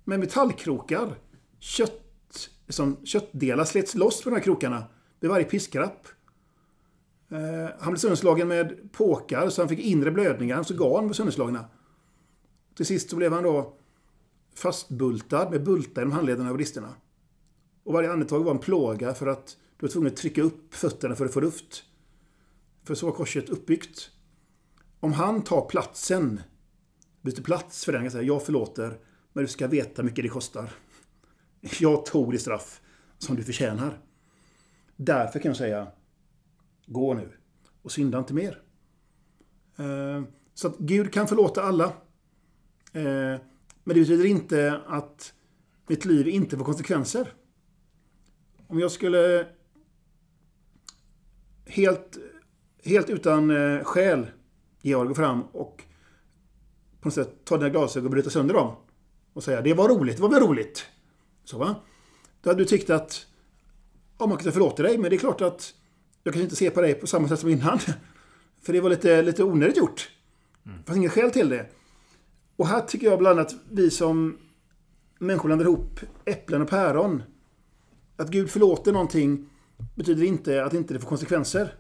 med 0.04 0.20
metallkrokar. 0.20 1.16
Kött, 1.60 2.50
liksom, 2.66 3.06
köttdelar 3.06 3.66
slets 3.66 3.96
loss 3.96 4.24
på 4.24 4.30
de 4.30 4.36
här 4.36 4.44
krokarna 4.44 4.84
vid 5.20 5.30
varje 5.30 5.46
piskrapp. 5.46 6.08
Eh, 7.32 7.70
han 7.80 7.94
blev 7.94 8.00
sönderslagen 8.00 8.48
med 8.48 8.92
påkar 8.92 9.50
så 9.50 9.62
han 9.62 9.70
fick 9.70 9.80
inre 9.80 10.12
blödningar. 10.12 10.56
Hans 10.56 10.72
organ 10.72 11.08
var 11.08 11.14
sönderslagna. 11.14 11.66
Till 12.76 12.86
sist 12.86 13.10
så 13.10 13.16
blev 13.16 13.34
han 13.34 13.44
då 13.44 13.79
fastbultad 14.60 15.52
med 15.52 15.64
bultar 15.64 16.08
i 16.08 16.12
handlederna 16.12 16.50
och 16.50 16.56
bristerna. 16.56 16.96
Och 17.84 17.94
varje 17.94 18.12
andetag 18.12 18.44
var 18.44 18.52
en 18.52 18.60
plåga 18.60 19.14
för 19.14 19.28
att 19.28 19.58
du 19.78 19.86
var 19.86 19.92
tvungen 19.92 20.12
att 20.12 20.18
trycka 20.18 20.42
upp 20.42 20.76
fötterna 20.76 21.16
för 21.16 21.26
att 21.26 21.34
få 21.34 21.40
luft. 21.40 21.84
För 22.84 22.96
så 22.96 23.06
var 23.06 23.14
korset 23.14 23.50
uppbyggt. 23.50 24.10
Om 25.00 25.14
han 25.14 25.44
tar 25.44 25.70
platsen, 25.70 26.42
byter 27.22 27.42
plats 27.42 27.86
för 27.86 27.92
den, 27.92 28.02
kan 28.02 28.12
säga 28.12 28.24
jag 28.24 28.46
förlåter, 28.46 29.00
men 29.34 29.44
du 29.44 29.48
ska 29.48 29.68
veta 29.68 30.02
hur 30.02 30.10
mycket 30.10 30.26
det 30.26 30.30
kostar. 30.30 30.70
Jag 31.80 32.06
tog 32.06 32.32
det 32.32 32.40
straff 32.40 32.82
som 33.18 33.36
du 33.36 33.44
förtjänar. 33.44 33.98
Därför 34.96 35.40
kan 35.40 35.50
jag 35.50 35.58
säga, 35.58 35.88
gå 36.86 37.14
nu 37.14 37.32
och 37.82 37.92
synda 37.92 38.20
inte 38.20 38.34
mer. 38.34 38.62
Eh, 39.78 40.24
så 40.54 40.68
att 40.68 40.78
Gud 40.78 41.14
kan 41.14 41.28
förlåta 41.28 41.64
alla. 41.64 41.86
Eh, 42.94 43.42
men 43.84 43.96
det 43.96 44.02
betyder 44.02 44.26
inte 44.26 44.82
att 44.88 45.34
mitt 45.88 46.06
liv 46.06 46.28
inte 46.28 46.58
får 46.58 46.66
konsekvenser. 46.66 47.34
Om 48.68 48.80
jag 48.80 48.92
skulle 48.92 49.48
helt, 51.66 52.18
helt 52.84 53.10
utan 53.10 53.52
eh, 53.52 53.84
skäl, 53.84 54.28
Georg, 54.82 55.08
gå 55.08 55.16
fram 55.16 55.42
och 55.42 55.84
på 57.02 57.08
något 57.08 57.14
sätt 57.14 57.46
ta 57.46 57.58
dina 57.58 57.70
glasögon 57.70 58.06
och 58.06 58.12
bryta 58.12 58.30
sönder 58.30 58.54
dem. 58.54 58.76
Och 59.34 59.44
säga 59.44 59.62
det 59.62 59.74
var 59.74 59.90
roligt, 59.90 60.16
det 60.16 60.22
var 60.22 60.30
väl 60.30 60.44
roligt. 60.44 60.86
Så 61.44 61.58
va? 61.58 61.76
Då 62.42 62.50
hade 62.50 62.62
du 62.62 62.66
tyckt 62.66 62.90
att 62.90 63.26
ja, 64.20 64.28
man 64.28 64.38
kunde 64.38 64.52
förlåta 64.52 64.84
dig, 64.84 64.98
men 64.98 65.10
det 65.10 65.16
är 65.16 65.18
klart 65.20 65.42
att 65.42 65.74
jag 66.24 66.34
kan 66.34 66.44
inte 66.44 66.56
se 66.56 66.70
på 66.70 66.82
dig 66.82 66.94
på 66.94 67.08
samma 67.08 67.28
sätt 67.28 67.40
som 67.40 67.50
innan. 67.50 67.80
För 68.62 68.74
det 68.74 68.82
var 68.82 68.90
lite, 68.90 69.22
lite 69.22 69.44
onödigt 69.44 69.78
gjort. 69.78 70.10
Det 70.64 70.84
fanns 70.86 70.98
inget 70.98 71.12
skäl 71.12 71.32
till 71.32 71.50
det. 71.50 71.66
Och 72.60 72.68
här 72.68 72.82
tycker 72.82 73.08
jag 73.08 73.20
bland 73.20 73.40
annat 73.40 73.56
vi 73.70 73.92
som 73.92 74.38
människor 75.20 75.50
blandar 75.50 75.66
ihop 75.66 76.00
äpplen 76.26 76.62
och 76.62 76.70
päron. 76.70 77.24
Att 78.16 78.30
Gud 78.30 78.50
förlåter 78.50 78.92
någonting 78.92 79.50
betyder 79.96 80.24
inte 80.24 80.66
att 80.66 80.74
inte 80.74 80.94
det 80.94 81.00
får 81.00 81.08
konsekvenser. 81.08 81.74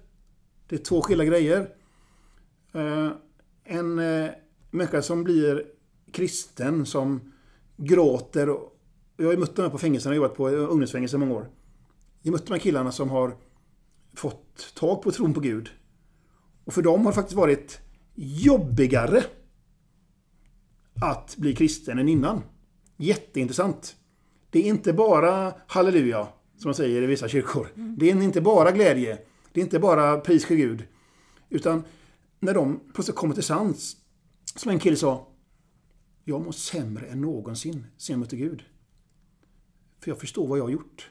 Det 0.67 0.75
är 0.75 0.79
två 0.79 1.01
skilda 1.01 1.25
grejer. 1.25 1.69
Eh, 2.73 3.09
en 3.63 3.99
eh, 3.99 4.29
människa 4.71 5.01
som 5.01 5.23
blir 5.23 5.65
kristen, 6.11 6.85
som 6.85 7.33
gråter. 7.77 8.49
Och 8.49 8.79
jag 9.17 9.25
har 9.25 9.33
ju 9.33 9.39
mött 9.39 9.55
de 9.55 9.61
här 9.61 9.69
på 9.69 9.77
fängelserna, 9.77 10.15
jag 10.15 10.21
har 10.21 10.25
jobbat 10.25 10.37
på 10.37 10.49
ungdomsfängelse 10.49 11.15
i 11.15 11.19
många 11.19 11.35
år. 11.35 11.49
Jag 12.21 12.31
har 12.31 12.37
mött 12.37 12.45
de 12.45 12.53
här 12.53 12.59
killarna 12.59 12.91
som 12.91 13.09
har 13.09 13.35
fått 14.15 14.75
tag 14.75 15.01
på 15.01 15.11
tron 15.11 15.33
på 15.33 15.39
Gud. 15.39 15.69
Och 16.65 16.73
för 16.73 16.81
dem 16.81 17.05
har 17.05 17.11
det 17.11 17.15
faktiskt 17.15 17.37
varit 17.37 17.79
jobbigare 18.15 19.23
att 21.01 21.37
bli 21.37 21.55
kristen 21.55 21.99
än 21.99 22.09
innan. 22.09 22.41
Jätteintressant. 22.97 23.95
Det 24.49 24.59
är 24.59 24.63
inte 24.63 24.93
bara 24.93 25.53
halleluja, 25.67 26.27
som 26.57 26.67
man 26.69 26.75
säger 26.75 27.01
i 27.01 27.05
vissa 27.05 27.27
kyrkor. 27.27 27.67
Det 27.97 28.09
är 28.09 28.23
inte 28.23 28.41
bara 28.41 28.71
glädje. 28.71 29.19
Det 29.53 29.59
är 29.59 29.63
inte 29.63 29.79
bara 29.79 30.19
pris 30.19 30.45
för 30.45 30.55
Gud. 30.55 30.83
Utan 31.49 31.83
när 32.39 32.53
de 32.53 32.79
plötsligt 32.93 33.15
kommer 33.17 33.33
till 33.33 33.43
sans, 33.43 33.97
som 34.55 34.71
en 34.71 34.79
kille 34.79 34.95
sa, 34.95 35.27
jag 36.23 36.45
mår 36.45 36.51
sämre 36.51 37.05
än 37.05 37.21
någonsin 37.21 37.85
sen 37.97 38.13
jag 38.13 38.19
mötte 38.19 38.35
Gud. 38.35 38.63
För 39.99 40.11
jag 40.11 40.19
förstår 40.19 40.47
vad 40.47 40.57
jag 40.57 40.63
har 40.63 40.71
gjort. 40.71 41.09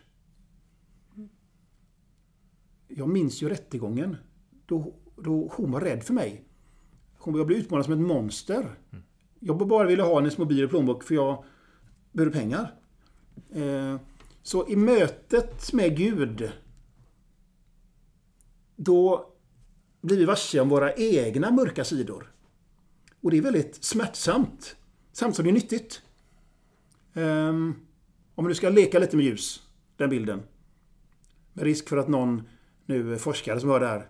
Jag 2.89 3.09
minns 3.09 3.43
ju 3.43 3.49
rättegången. 3.49 4.17
Då, 4.67 4.95
då 5.17 5.53
hon 5.55 5.71
var 5.71 5.81
rädd 5.81 6.03
för 6.03 6.15
mig. 6.15 6.45
Hon, 7.19 7.35
jag 7.35 7.47
blev 7.47 7.59
utmålad 7.59 7.85
som 7.85 7.95
ett 7.95 8.09
monster. 8.09 8.79
Mm. 8.93 9.05
Jag 9.41 9.69
bara 9.69 9.87
ville 9.87 10.03
ha 10.03 10.19
hennes 10.19 10.39
mobil 10.39 10.65
och 10.65 10.71
plånbok 10.71 11.03
för 11.03 11.15
jag 11.15 11.45
behövde 12.13 12.39
pengar. 12.39 12.75
Eh, 13.53 13.97
så 14.43 14.69
i 14.69 14.77
mötet 14.77 15.73
med 15.73 15.97
Gud 15.97 16.53
då 18.77 19.33
blir 20.01 20.17
vi 20.17 20.25
varse 20.25 20.61
om 20.61 20.69
våra 20.69 20.95
egna 20.95 21.51
mörka 21.51 21.85
sidor. 21.85 22.33
Och 23.21 23.31
det 23.31 23.39
är 23.39 23.43
väldigt 23.43 23.85
smärtsamt. 23.85 24.77
Samtidigt 25.13 25.37
som 25.37 25.45
det 25.45 25.51
är 25.51 25.53
nyttigt. 25.53 26.03
Um, 27.15 27.77
om 28.35 28.49
du 28.49 28.55
ska 28.55 28.69
leka 28.69 28.99
lite 28.99 29.17
med 29.17 29.25
ljus, 29.25 29.63
den 29.97 30.11
bilden. 30.11 30.43
Med 31.53 31.65
risk 31.65 31.89
för 31.89 31.97
att 31.97 32.09
någon 32.09 32.43
nu 32.87 33.19
forskare 33.19 33.61
som 33.61 33.69
var 33.69 33.81
där 33.81 34.09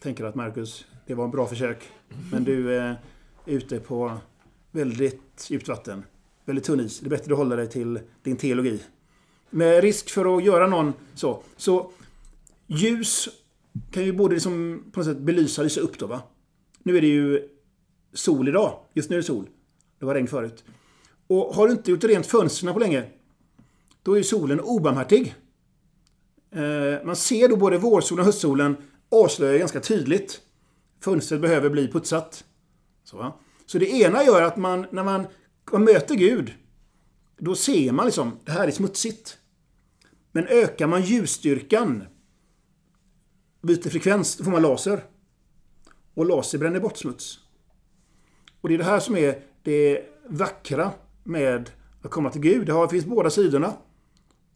tänker 0.00 0.24
att 0.24 0.34
Marcus, 0.34 0.86
det 1.06 1.14
var 1.14 1.24
en 1.24 1.30
bra 1.30 1.46
försök. 1.46 1.88
Men 2.32 2.44
du 2.44 2.76
eh, 2.76 2.84
är 2.84 2.98
ute 3.46 3.80
på 3.80 4.18
väldigt 4.74 5.46
djupt 5.50 5.68
vatten. 5.68 6.04
Väldigt 6.44 6.64
tunn 6.64 6.80
is. 6.80 7.00
Det 7.00 7.06
är 7.06 7.10
bättre 7.10 7.32
att 7.32 7.38
hålla 7.38 7.56
dig 7.56 7.68
till 7.68 8.00
din 8.22 8.36
teologi. 8.36 8.82
Med 9.50 9.80
risk 9.80 10.10
för 10.10 10.36
att 10.36 10.44
göra 10.44 10.66
någon 10.66 10.92
så. 11.14 11.42
Så 11.56 11.90
ljus 12.66 13.28
kan 13.90 14.04
ju 14.04 14.12
både 14.12 14.34
liksom 14.34 14.84
på 14.92 15.00
något 15.00 15.06
sätt 15.06 15.18
belysa 15.18 15.62
och 15.62 15.64
lysa 15.64 15.80
upp 15.80 15.98
då 15.98 16.06
va. 16.06 16.22
Nu 16.82 16.96
är 16.96 17.00
det 17.00 17.06
ju 17.06 17.48
sol 18.12 18.48
idag. 18.48 18.78
Just 18.94 19.10
nu 19.10 19.16
är 19.16 19.20
det 19.20 19.26
sol. 19.26 19.48
Det 19.98 20.06
var 20.06 20.14
regn 20.14 20.26
förut. 20.26 20.64
Och 21.26 21.54
har 21.54 21.66
du 21.66 21.72
inte 21.72 21.90
gjort 21.90 22.04
rent 22.04 22.26
fönstren 22.26 22.72
på 22.72 22.80
länge, 22.80 23.04
då 24.02 24.18
är 24.18 24.22
solen 24.22 24.60
obarmhärtig. 24.60 25.34
Eh, 26.50 27.04
man 27.04 27.16
ser 27.16 27.48
då 27.48 27.56
både 27.56 27.78
vårsolen 27.78 28.20
och 28.20 28.26
höstsolen 28.26 28.76
avslöjar 29.08 29.58
ganska 29.58 29.80
tydligt. 29.80 30.40
Fönstret 31.00 31.40
behöver 31.40 31.70
bli 31.70 31.88
putsat. 31.88 32.44
Så, 33.04 33.16
va? 33.16 33.32
Så 33.66 33.78
det 33.78 33.90
ena 33.90 34.24
gör 34.24 34.42
att 34.42 34.56
man, 34.56 34.86
när 34.90 35.04
man, 35.04 35.26
man 35.72 35.84
möter 35.84 36.14
Gud, 36.14 36.54
då 37.38 37.54
ser 37.54 37.92
man 37.92 38.06
liksom, 38.06 38.38
det 38.44 38.52
här 38.52 38.66
är 38.68 38.70
smutsigt. 38.70 39.38
Men 40.32 40.46
ökar 40.46 40.86
man 40.86 41.02
ljusstyrkan, 41.02 42.04
byter 43.62 43.90
frekvens, 43.90 44.36
då 44.36 44.44
får 44.44 44.50
man 44.50 44.62
laser. 44.62 45.04
Och 46.14 46.26
laser 46.26 46.58
bränner 46.58 46.80
bort 46.80 46.96
smuts. 46.96 47.38
Och 48.60 48.68
det 48.68 48.74
är 48.74 48.78
det 48.78 48.84
här 48.84 49.00
som 49.00 49.16
är 49.16 49.42
det 49.62 50.06
vackra 50.28 50.90
med 51.22 51.70
att 52.02 52.10
komma 52.10 52.30
till 52.30 52.40
Gud. 52.40 52.66
Det 52.66 52.88
finns 52.88 53.04
båda 53.04 53.30
sidorna. 53.30 53.72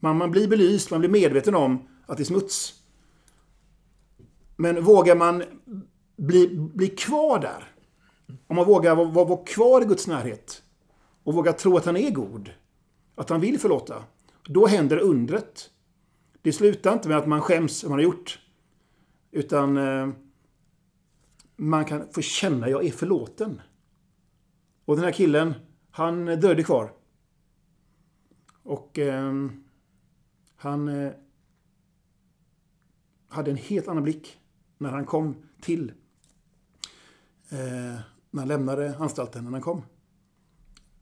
Man, 0.01 0.17
man 0.17 0.31
blir 0.31 0.49
belyst, 0.49 0.91
man 0.91 1.01
blir 1.01 1.11
medveten 1.11 1.55
om 1.55 1.89
att 2.07 2.17
det 2.17 2.23
är 2.23 2.25
smuts. 2.25 2.75
Men 4.57 4.85
vågar 4.85 5.17
man 5.17 5.43
bli, 6.17 6.49
bli 6.75 6.89
kvar 6.89 7.39
där, 7.39 7.73
om 8.47 8.57
man 8.57 8.67
vågar 8.67 8.95
vara, 8.95 9.09
vara, 9.09 9.25
vara 9.25 9.45
kvar 9.45 9.83
i 9.83 9.85
Guds 9.85 10.07
närhet 10.07 10.63
och 11.25 11.35
vågar 11.35 11.53
tro 11.53 11.77
att 11.77 11.85
han 11.85 11.97
är 11.97 12.11
god, 12.11 12.51
att 13.15 13.31
han 13.31 13.41
vill 13.41 13.59
förlåta, 13.59 14.05
då 14.45 14.67
händer 14.67 14.99
undret. 14.99 15.71
Det 16.43 16.53
slutar 16.53 16.93
inte 16.93 17.09
med 17.09 17.19
att 17.19 17.29
man 17.29 17.41
skäms 17.41 17.85
vad 17.85 17.91
man 17.91 17.99
har 17.99 18.05
gjort. 18.05 18.41
Utan 19.31 19.77
eh, 19.77 20.09
man 21.57 21.85
kan 21.85 22.09
få 22.13 22.23
känna 22.23 22.67
att 22.67 22.71
jag 22.71 22.87
är 22.87 22.91
förlåten. 22.91 23.61
Och 24.85 24.97
den 24.97 25.05
här 25.05 25.13
killen, 25.13 25.55
han 25.91 26.27
dröjde 26.27 26.63
kvar. 26.63 26.93
Och 28.63 28.99
eh, 28.99 29.33
han 30.57 30.89
eh, 30.89 31.13
hade 33.29 33.51
en 33.51 33.57
helt 33.57 33.89
annan 33.89 34.03
blick 34.03 34.39
när 34.79 34.91
han 34.91 35.05
kom 35.05 35.37
till. 35.61 35.93
Eh, 37.49 38.01
när 38.31 38.41
han 38.41 38.49
lämnade 38.49 38.97
anstalten, 38.99 39.45
när 39.45 39.51
han 39.51 39.61
kom. 39.61 39.83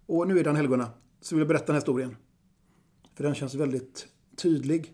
Och 0.06 0.28
nu 0.28 0.38
är 0.38 0.44
det 0.44 0.50
han 0.50 0.56
helgona. 0.56 0.90
Så 1.20 1.34
vill 1.34 1.40
jag 1.40 1.48
berätta 1.48 1.66
den 1.66 1.74
här 1.74 1.80
historien. 1.80 2.16
För 3.14 3.24
den 3.24 3.34
känns 3.34 3.54
väldigt 3.54 4.06
tydlig. 4.36 4.92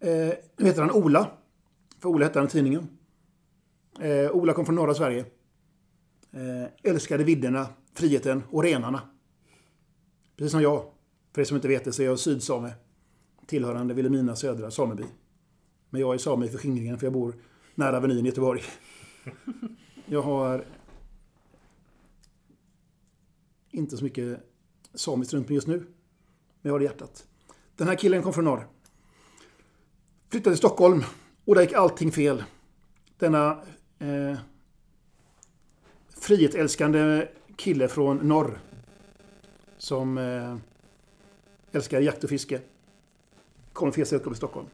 Eh, 0.00 0.32
nu 0.56 0.66
heter 0.66 0.80
han 0.80 0.90
Ola. 0.90 1.30
För 1.98 2.08
Ola 2.08 2.24
hette 2.24 2.38
han 2.38 2.48
i 2.48 2.50
tidningen. 2.50 2.88
Eh, 4.00 4.30
Ola 4.30 4.52
kom 4.52 4.66
från 4.66 4.74
norra 4.74 4.94
Sverige. 4.94 5.24
Eh, 6.32 6.90
älskade 6.90 7.24
vidderna, 7.24 7.66
friheten 7.94 8.42
och 8.50 8.62
renarna. 8.62 9.00
Precis 10.36 10.52
som 10.52 10.62
jag. 10.62 10.84
För 11.32 11.40
er 11.40 11.44
som 11.44 11.56
inte 11.56 11.68
vet 11.68 11.84
det 11.84 11.92
så 11.92 12.02
är 12.02 12.06
jag 12.06 12.18
sydsame. 12.18 12.72
Tillhörande 13.46 13.94
Vilhelmina 13.94 14.36
södra 14.36 14.70
sameby. 14.70 15.04
Men 15.90 16.00
jag 16.00 16.14
är 16.14 16.18
same 16.18 16.46
i 16.46 16.48
förskingringen 16.48 16.98
för 16.98 17.06
jag 17.06 17.12
bor 17.12 17.34
nära 17.74 17.96
Avenyn 17.96 18.26
i 18.26 18.28
Göteborg. 18.28 18.62
Jag 20.06 20.22
har 20.22 20.64
inte 23.74 23.96
så 23.96 24.04
mycket 24.04 24.40
samiskt 24.94 25.34
runt 25.34 25.48
mig 25.48 25.54
just 25.54 25.66
nu. 25.66 25.78
men 25.78 25.86
jag 26.62 26.72
har 26.72 26.78
det 26.78 26.84
i 26.84 26.88
hjärtat. 26.88 27.26
Den 27.76 27.88
här 27.88 27.96
killen 27.96 28.22
kom 28.22 28.32
från 28.32 28.44
norr. 28.44 28.68
Flyttade 30.28 30.54
till 30.54 30.58
Stockholm 30.58 31.02
och 31.44 31.54
där 31.54 31.62
gick 31.62 31.72
allting 31.72 32.12
fel. 32.12 32.44
Denna 33.18 33.62
eh, 33.98 34.38
frihetsälskande 36.08 37.28
kille 37.56 37.88
från 37.88 38.16
norr. 38.16 38.60
Som 39.78 40.18
eh, 40.18 40.56
älskar 41.72 42.00
jakt 42.00 42.24
och 42.24 42.30
fiske. 42.30 42.60
Kom 43.72 43.92
fel 43.92 44.06
sätt 44.06 44.26
i 44.32 44.34
Stockholm. 44.34 44.66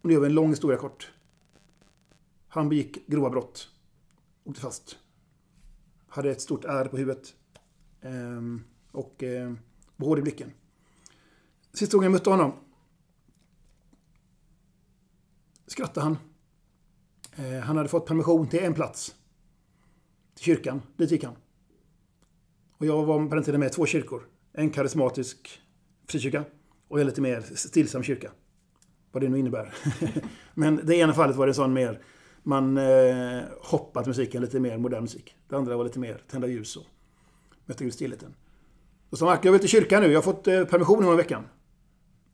Och 0.00 0.08
nu 0.08 0.12
gör 0.12 0.20
vi 0.20 0.26
en 0.26 0.34
lång 0.34 0.50
historia 0.50 0.78
kort. 0.78 1.12
Han 2.48 2.68
begick 2.68 3.06
grova 3.06 3.30
brott. 3.30 3.68
Åkte 4.44 4.60
fast. 4.60 4.98
Hade 6.08 6.30
ett 6.30 6.40
stort 6.40 6.64
ärr 6.64 6.84
på 6.84 6.96
huvudet. 6.96 7.34
Ehm, 8.02 8.64
och 8.92 9.22
eh, 9.22 9.52
var 9.96 10.08
hård 10.08 10.18
i 10.18 10.22
blicken. 10.22 10.52
Sista 11.72 11.96
gången 11.96 12.04
jag 12.04 12.12
mötte 12.12 12.30
honom 12.30 12.52
skrattade 15.66 16.06
han. 16.06 16.18
Eh, 17.36 17.60
han 17.60 17.76
hade 17.76 17.88
fått 17.88 18.06
permission 18.06 18.48
till 18.48 18.64
en 18.64 18.74
plats. 18.74 19.14
Till 20.34 20.44
kyrkan. 20.44 20.82
Dit 20.96 21.10
gick 21.10 21.24
han. 21.24 21.34
Och 22.78 22.86
jag 22.86 23.04
var 23.04 23.28
på 23.28 23.34
den 23.34 23.44
tiden 23.44 23.60
med 23.60 23.66
i 23.66 23.72
två 23.72 23.86
kyrkor. 23.86 24.22
En 24.52 24.70
karismatisk 24.70 25.60
frikyrka 26.08 26.44
och 26.88 27.00
en 27.00 27.06
lite 27.06 27.20
mer 27.20 27.40
stillsam 27.40 28.02
kyrka. 28.02 28.30
Vad 29.12 29.22
det 29.22 29.28
nu 29.28 29.38
innebär. 29.38 29.74
Men 30.54 30.80
det 30.84 30.96
ena 30.96 31.12
fallet 31.12 31.36
var 31.36 31.46
det 31.46 31.54
sån 31.54 31.72
mer 31.72 32.02
man 32.42 32.78
eh, 32.78 33.42
hoppat 33.60 34.06
musiken 34.06 34.42
lite 34.42 34.60
mer 34.60 34.78
modern 34.78 35.02
musik. 35.02 35.36
Det 35.48 35.56
andra 35.56 35.76
var 35.76 35.84
lite 35.84 35.98
mer 35.98 36.22
tända 36.30 36.46
ljus 36.46 36.76
och 36.76 36.86
möta 37.66 37.84
Gud 37.84 37.94
stillheten. 37.94 38.34
Och 39.10 39.18
så 39.18 39.24
Mark, 39.24 39.44
jag 39.44 39.52
vill 39.52 39.60
till 39.60 39.70
kyrkan 39.70 40.02
nu. 40.02 40.08
Jag 40.08 40.18
har 40.18 40.22
fått 40.22 40.48
eh, 40.48 40.64
permission 40.64 41.04
en 41.04 41.16
veckan. 41.16 41.44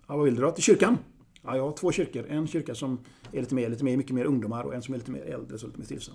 Ja, 0.06 0.16
vad 0.16 0.24
vill 0.24 0.34
du 0.34 0.42
då? 0.42 0.50
Till 0.50 0.64
kyrkan? 0.64 0.98
Ja, 1.42 1.56
jag 1.56 1.62
har 1.62 1.72
två 1.72 1.92
kyrkor. 1.92 2.26
En 2.28 2.46
kyrka 2.46 2.74
som 2.74 2.98
är 3.32 3.40
lite 3.40 3.54
mer, 3.54 3.68
lite 3.68 3.84
mer, 3.84 3.96
mycket 3.96 4.12
mer 4.12 4.24
ungdomar 4.24 4.64
och 4.64 4.74
en 4.74 4.82
som 4.82 4.94
är 4.94 4.98
lite 4.98 5.10
mer 5.10 5.22
äldre, 5.22 5.58
så 5.58 5.66
lite 5.66 5.78
mer 5.78 5.84
stillsam. 5.84 6.14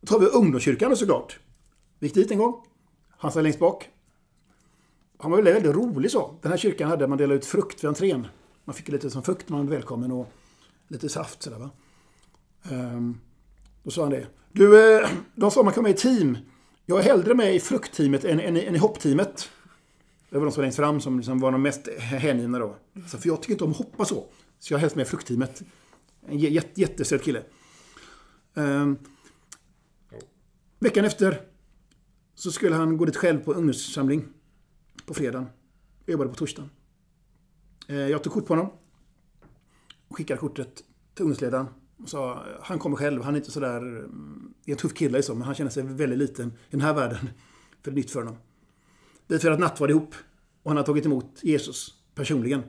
Då 0.00 0.06
tar 0.06 0.20
vi 0.20 0.26
ungdomskyrkan 0.26 0.96
såklart. 0.96 1.38
Vi 1.98 2.06
gick 2.06 2.14
dit 2.14 2.30
en 2.30 2.38
gång. 2.38 2.64
Han 3.08 3.32
satt 3.32 3.42
längst 3.42 3.58
bak. 3.58 3.88
Han 5.18 5.30
var 5.30 5.38
väldigt, 5.38 5.54
väldigt 5.54 5.74
rolig 5.74 6.10
så. 6.10 6.34
Den 6.42 6.50
här 6.50 6.58
kyrkan 6.58 6.90
hade 6.90 7.06
man 7.06 7.18
delade 7.18 7.38
ut 7.38 7.46
frukt 7.46 7.84
vid 7.84 7.88
entrén. 7.88 8.26
Man 8.64 8.74
fick 8.74 8.88
lite 8.88 9.10
som 9.10 9.22
frukt 9.22 9.48
när 9.48 9.56
man 9.56 9.66
var 9.66 9.74
välkommen 9.74 10.12
och 10.12 10.32
lite 10.88 11.08
saft 11.08 11.42
sådär 11.42 11.58
va. 11.58 11.70
Um, 12.70 13.20
då 13.82 13.90
sa 13.90 14.02
han 14.02 14.10
det. 14.10 14.26
Du, 14.52 14.96
eh, 14.96 15.10
de 15.34 15.50
sa 15.50 15.62
man 15.62 15.72
kan 15.72 15.82
vara 15.82 15.92
med 15.92 15.98
i 15.98 16.00
team. 16.00 16.38
Jag 16.90 16.98
är 16.98 17.02
hellre 17.02 17.34
med 17.34 17.54
i 17.54 17.60
fruktteamet 17.60 18.24
än, 18.24 18.40
än, 18.40 18.56
än 18.56 18.74
i 18.74 18.78
hoppteamet. 18.78 19.50
Det 20.30 20.38
var 20.38 20.44
de 20.44 20.52
som 20.52 20.60
var 20.60 20.64
längst 20.64 20.76
fram 20.76 21.00
som 21.00 21.16
liksom 21.16 21.40
var 21.40 21.52
de 21.52 21.62
mest 21.62 21.88
hängivna 21.98 22.58
då. 22.58 22.76
Så 23.06 23.18
för 23.18 23.28
jag 23.28 23.42
tycker 23.42 23.52
inte 23.52 23.64
om 23.64 23.70
att 23.70 23.76
hoppa 23.76 24.04
så. 24.04 24.26
Så 24.58 24.72
jag 24.72 24.78
är 24.78 24.80
helst 24.80 24.96
med 24.96 25.06
i 25.06 25.08
fruktteamet. 25.08 25.62
En 26.26 26.38
jätte, 26.38 26.80
jättesöt 26.80 27.22
kille. 27.22 27.42
Um, 28.54 28.98
veckan 30.78 31.04
efter 31.04 31.40
så 32.34 32.52
skulle 32.52 32.74
han 32.74 32.96
gå 32.96 33.04
dit 33.04 33.16
själv 33.16 33.38
på 33.38 33.52
ungdomssamling. 33.52 34.24
På 35.06 35.14
fredagen. 35.14 35.46
Jag 36.04 36.12
jobbade 36.12 36.30
på 36.30 36.36
torsdagen. 36.36 36.70
Uh, 37.90 37.96
jag 37.96 38.22
tog 38.22 38.32
kort 38.32 38.46
på 38.46 38.54
honom. 38.54 38.72
Och 40.08 40.16
skickade 40.16 40.40
kortet 40.40 40.74
till 41.14 41.22
ungdomsledaren. 41.22 41.66
Sa, 42.06 42.46
han 42.60 42.78
kommer 42.78 42.96
själv, 42.96 43.22
han 43.22 43.34
är 43.34 43.38
inte 43.38 43.50
sådär... 43.50 43.80
Det 44.64 44.70
är 44.70 44.72
en 44.72 44.76
tuff 44.76 44.94
kille 44.94 45.18
liksom, 45.18 45.38
men 45.38 45.46
han 45.46 45.54
känner 45.54 45.70
sig 45.70 45.82
väldigt 45.82 46.18
liten 46.18 46.48
i 46.48 46.70
den 46.70 46.80
här 46.80 46.94
världen. 46.94 47.18
För 47.82 47.90
det 47.90 47.94
är 47.94 47.96
nytt 47.96 48.10
för 48.10 48.20
honom. 48.20 48.36
Vi 49.26 49.34
har 49.34 49.40
firat 49.40 49.60
nattvard 49.60 49.90
ihop. 49.90 50.14
Och 50.62 50.70
han 50.70 50.76
har 50.76 50.84
tagit 50.84 51.06
emot 51.06 51.40
Jesus 51.42 51.94
personligen. 52.14 52.62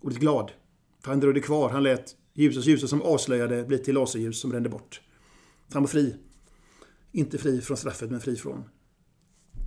Och 0.00 0.06
blivit 0.06 0.20
glad. 0.20 0.52
För 1.00 1.10
han 1.10 1.20
dröjde 1.20 1.40
kvar. 1.40 1.70
Han 1.70 1.82
lät 1.82 2.16
ljusets 2.34 2.66
ljuset 2.66 2.90
som 2.90 3.02
avslöjade 3.02 3.64
bli 3.64 3.78
till 3.78 3.94
laserljus 3.94 4.40
som 4.40 4.50
brände 4.50 4.68
bort. 4.68 5.00
Så 5.68 5.74
han 5.74 5.82
var 5.82 5.88
fri. 5.88 6.16
Inte 7.12 7.38
fri 7.38 7.60
från 7.60 7.76
straffet, 7.76 8.10
men 8.10 8.20
fri 8.20 8.36
från 8.36 8.64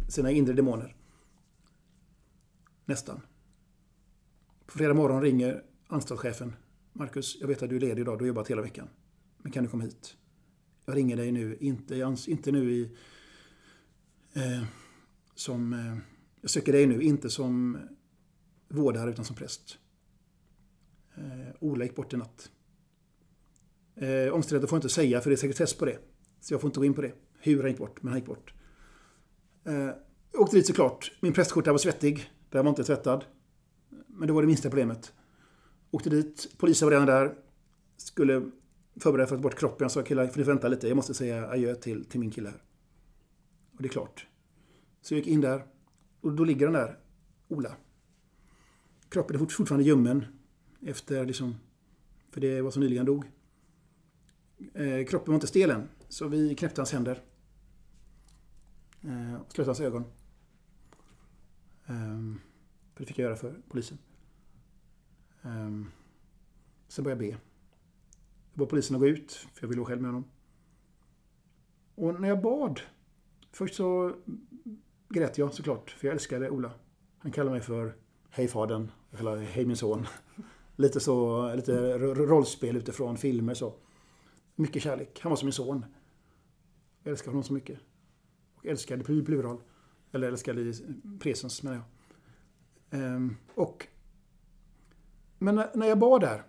sina 0.09 0.31
inre 0.31 0.53
demoner. 0.53 0.95
Nästan. 2.85 3.21
På 4.65 4.77
fredag 4.77 4.93
morgon 4.93 5.21
ringer 5.21 5.63
anstaltschefen. 5.87 6.53
Marcus, 6.93 7.37
jag 7.39 7.47
vet 7.47 7.63
att 7.63 7.69
du 7.69 7.75
är 7.75 7.79
ledig 7.79 8.01
idag. 8.01 8.19
Du 8.19 8.23
har 8.23 8.27
jobbat 8.27 8.47
hela 8.47 8.61
veckan. 8.61 8.87
Men 9.41 9.51
kan 9.51 9.63
du 9.63 9.69
komma 9.69 9.83
hit? 9.83 10.15
Jag 10.85 10.95
ringer 10.95 11.17
dig 11.17 11.31
nu. 11.31 11.57
Inte, 11.59 12.15
inte 12.27 12.51
nu 12.51 12.71
i... 12.71 12.91
Eh, 14.33 14.63
som... 15.35 15.73
Eh, 15.73 15.97
jag 16.41 16.49
söker 16.49 16.71
dig 16.71 16.87
nu, 16.87 17.01
inte 17.01 17.29
som 17.29 17.77
vårdare 18.67 19.09
utan 19.09 19.25
som 19.25 19.35
präst. 19.35 19.77
Eh, 21.15 21.55
Ola 21.59 21.83
gick 21.83 21.95
bort 21.95 22.13
i 22.13 22.17
natt. 22.17 22.51
Eh, 23.95 24.33
omständigheter 24.33 24.67
får 24.67 24.75
jag 24.75 24.79
inte 24.79 24.89
säga 24.89 25.21
för 25.21 25.29
det 25.29 25.33
är 25.33 25.37
sekretess 25.37 25.73
på 25.73 25.85
det. 25.85 25.99
Så 26.39 26.53
jag 26.53 26.61
får 26.61 26.67
inte 26.67 26.79
gå 26.79 26.85
in 26.85 26.93
på 26.93 27.01
det. 27.01 27.13
Hur 27.39 27.61
han 27.61 27.71
gick 27.71 27.79
bort, 27.79 28.03
men 28.03 28.11
han 28.11 28.19
gick 28.19 28.27
bort. 28.27 28.53
Eh, 29.63 29.89
jag 30.31 30.41
åkte 30.41 30.55
dit 30.55 30.67
såklart. 30.67 31.11
Min 31.19 31.33
prästskjorta 31.33 31.71
var 31.71 31.79
svettig. 31.79 32.31
Den 32.49 32.65
var 32.65 32.69
inte 32.69 32.83
tvättad. 32.83 33.25
Men 34.07 34.27
det 34.27 34.33
var 34.33 34.41
det 34.41 34.47
minsta 34.47 34.69
problemet. 34.69 35.13
Åkte 35.91 36.09
dit. 36.09 36.49
Polisen 36.57 36.85
var 36.85 36.91
redan 36.91 37.07
där. 37.07 37.35
Skulle 37.97 38.51
förbereda 38.95 39.27
för 39.27 39.35
att 39.35 39.41
ta 39.41 39.43
bort 39.43 39.59
kroppen. 39.59 39.85
Jag 39.85 39.91
sa 39.91 40.03
killar, 40.03 40.27
får 40.27 40.39
ni 40.39 40.43
vänta 40.43 40.67
lite. 40.67 40.87
Jag 40.87 40.95
måste 40.95 41.13
säga 41.13 41.49
adjö 41.49 41.75
till, 41.75 42.05
till 42.05 42.19
min 42.19 42.31
kille 42.31 42.49
här. 42.49 42.61
Och 43.75 43.81
det 43.81 43.87
är 43.87 43.89
klart. 43.89 44.27
Så 45.01 45.13
jag 45.13 45.19
gick 45.19 45.27
in 45.27 45.41
där. 45.41 45.65
Och 46.21 46.33
då 46.33 46.43
ligger 46.43 46.65
den 46.65 46.73
där, 46.73 46.99
Ola. 47.47 47.75
Kroppen 49.09 49.35
är 49.35 49.45
fortfarande 49.45 49.85
ljummen. 49.85 50.25
Efter 50.81 51.25
liksom... 51.25 51.55
För 52.29 52.41
det 52.41 52.61
var 52.61 52.71
så 52.71 52.79
nyligen 52.79 53.05
dog. 53.05 53.25
Eh, 54.73 55.05
kroppen 55.05 55.31
var 55.31 55.35
inte 55.35 55.47
stel 55.47 55.69
än. 55.69 55.89
Så 56.09 56.27
vi 56.27 56.55
knäppte 56.55 56.81
hans 56.81 56.91
händer. 56.91 57.21
Eh, 59.01 59.35
och 59.35 59.51
slöt 59.51 59.67
hans 59.67 59.79
ögon. 59.79 60.03
Eh, 61.85 62.35
för 62.93 62.99
det 62.99 63.05
fick 63.05 63.19
jag 63.19 63.23
göra 63.23 63.35
för 63.35 63.55
polisen. 63.69 63.97
Eh, 65.41 65.69
sen 66.87 67.03
började 67.03 67.25
jag 67.25 67.33
be. 67.33 67.50
Jag 68.53 68.59
bad 68.59 68.69
polisen 68.69 68.95
att 68.95 69.01
gå 69.01 69.07
ut, 69.07 69.31
för 69.31 69.63
jag 69.63 69.67
ville 69.67 69.81
vara 69.81 69.87
själv 69.87 70.01
med 70.01 70.11
honom. 70.11 70.29
Och 71.95 72.21
när 72.21 72.27
jag 72.27 72.41
bad, 72.41 72.81
först 73.51 73.75
så 73.75 74.15
grät 75.09 75.37
jag 75.37 75.53
såklart, 75.53 75.91
för 75.91 76.07
jag 76.07 76.13
älskade 76.13 76.49
Ola. 76.49 76.71
Han 77.17 77.31
kallade 77.31 77.51
mig 77.51 77.61
för 77.61 77.95
Hej 78.29 78.47
fadern, 78.47 78.91
jag 79.09 79.17
Hej 79.37 79.65
min 79.65 79.77
son. 79.77 80.07
Lite 80.75 80.99
så, 80.99 81.55
lite 81.55 81.97
rollspel 81.97 82.77
utifrån 82.77 83.17
filmer 83.17 83.53
så. 83.53 83.73
Mycket 84.55 84.83
kärlek. 84.83 85.19
Han 85.21 85.29
var 85.29 85.37
som 85.37 85.45
min 85.45 85.53
son. 85.53 85.85
Jag 87.03 87.11
älskade 87.11 87.31
honom 87.31 87.43
så 87.43 87.53
mycket. 87.53 87.79
Och 88.55 88.65
älskade 88.65 89.03
i 89.13 89.21
plural. 89.21 89.61
Eller 90.11 90.27
älskade 90.27 90.61
i 90.61 90.73
presens 91.19 91.63
menar 91.63 91.77
jag. 91.77 91.85
Ehm, 92.99 93.35
och 93.55 93.87
men 95.37 95.55
när 95.73 95.87
jag 95.87 95.99
bad 95.99 96.21
där 96.21 96.43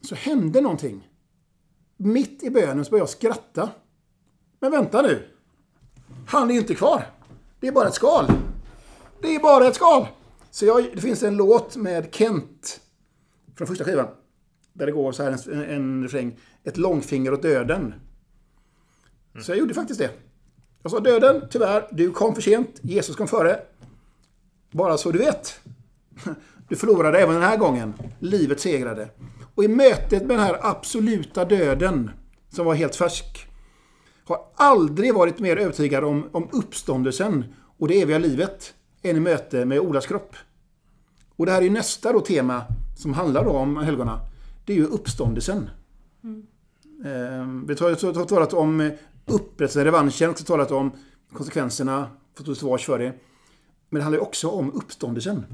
så 0.00 0.14
hände 0.14 0.60
någonting. 0.60 1.08
Mitt 1.96 2.42
i 2.42 2.50
bönen 2.50 2.84
så 2.84 2.90
började 2.90 3.02
jag 3.02 3.08
skratta. 3.08 3.70
Men 4.60 4.70
vänta 4.70 5.02
nu. 5.02 5.28
Han 6.26 6.50
är 6.50 6.54
ju 6.54 6.60
inte 6.60 6.74
kvar. 6.74 7.06
Det 7.60 7.68
är 7.68 7.72
bara 7.72 7.88
ett 7.88 7.94
skal. 7.94 8.26
Det 9.22 9.34
är 9.34 9.40
bara 9.40 9.66
ett 9.66 9.74
skal. 9.74 10.06
Så 10.50 10.66
jag, 10.66 10.84
det 10.94 11.00
finns 11.00 11.22
en 11.22 11.36
låt 11.36 11.76
med 11.76 12.14
Kent 12.14 12.80
från 13.56 13.66
första 13.66 13.84
skivan. 13.84 14.08
Där 14.72 14.86
det 14.86 14.92
går 14.92 15.12
så 15.12 15.22
här 15.22 15.52
en, 15.52 15.62
en 15.62 16.02
refräng. 16.02 16.38
Ett 16.64 16.76
långfinger 16.76 17.32
åt 17.32 17.42
döden. 17.42 17.94
Så 19.42 19.50
jag 19.50 19.58
gjorde 19.58 19.74
faktiskt 19.74 20.00
det. 20.00 20.10
Jag 20.82 20.90
sa 20.90 21.00
döden, 21.00 21.42
tyvärr, 21.50 21.88
du 21.92 22.10
kom 22.10 22.34
för 22.34 22.42
sent. 22.42 22.80
Jesus 22.82 23.16
kom 23.16 23.28
före. 23.28 23.60
Bara 24.70 24.98
så 24.98 25.10
du 25.10 25.18
vet. 25.18 25.60
Du 26.68 26.76
förlorade 26.76 27.18
även 27.18 27.34
den 27.34 27.44
här 27.44 27.56
gången. 27.56 27.94
Livet 28.18 28.60
segrade. 28.60 29.08
Och 29.58 29.64
i 29.64 29.68
mötet 29.68 30.22
med 30.26 30.36
den 30.36 30.46
här 30.46 30.58
absoluta 30.60 31.44
döden, 31.44 32.10
som 32.48 32.66
var 32.66 32.74
helt 32.74 32.96
färsk, 32.96 33.48
har 34.24 34.40
aldrig 34.54 35.14
varit 35.14 35.38
mer 35.38 35.56
övertygad 35.56 36.04
om, 36.04 36.28
om 36.32 36.48
uppståndelsen 36.52 37.44
och 37.78 37.88
det 37.88 38.00
eviga 38.02 38.18
livet 38.18 38.74
än 39.02 39.16
i 39.16 39.20
möte 39.20 39.64
med 39.64 39.80
Olas 39.80 40.06
kropp. 40.06 40.36
Och 41.36 41.46
det 41.46 41.52
här 41.52 41.58
är 41.58 41.62
ju 41.62 41.70
nästa 41.70 42.12
då 42.12 42.20
tema 42.20 42.64
som 42.96 43.14
handlar 43.14 43.44
då 43.44 43.50
om 43.50 43.76
helgona. 43.76 44.20
Det 44.64 44.72
är 44.72 44.76
ju 44.76 44.86
uppståndelsen. 44.86 45.70
Eh, 47.04 47.46
vi 47.66 47.74
har 47.74 48.24
talat 48.24 48.52
om 48.52 48.90
upprättelsen, 49.26 49.84
revanschen, 49.84 50.30
också 50.30 50.44
talat 50.44 50.70
om 50.70 50.92
konsekvenserna, 51.32 52.10
fått 52.34 52.46
stå 52.46 52.54
svars 52.54 52.86
för 52.86 52.98
det. 52.98 53.12
Men 53.88 53.98
det 53.98 54.02
handlar 54.02 54.18
ju 54.18 54.22
också 54.22 54.48
om 54.48 54.72
uppståndelsen. 54.72 55.44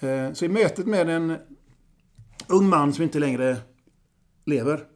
Eh, 0.00 0.32
Så 0.32 0.44
i 0.44 0.48
mötet 0.48 0.86
med 0.86 1.08
en 1.08 1.36
ung 2.48 2.68
man 2.68 2.92
som 2.92 3.04
inte 3.04 3.18
längre 3.18 3.56
lever 4.44 4.86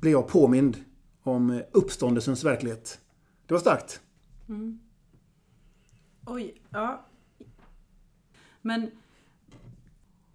blev 0.00 0.12
jag 0.12 0.28
påmind 0.28 0.84
om 1.22 1.62
uppståndelsens 1.72 2.44
verklighet. 2.44 3.00
Det 3.46 3.54
var 3.54 3.60
starkt. 3.60 4.00
Oj, 6.26 6.54
ja. 6.70 7.04
Men 8.62 8.90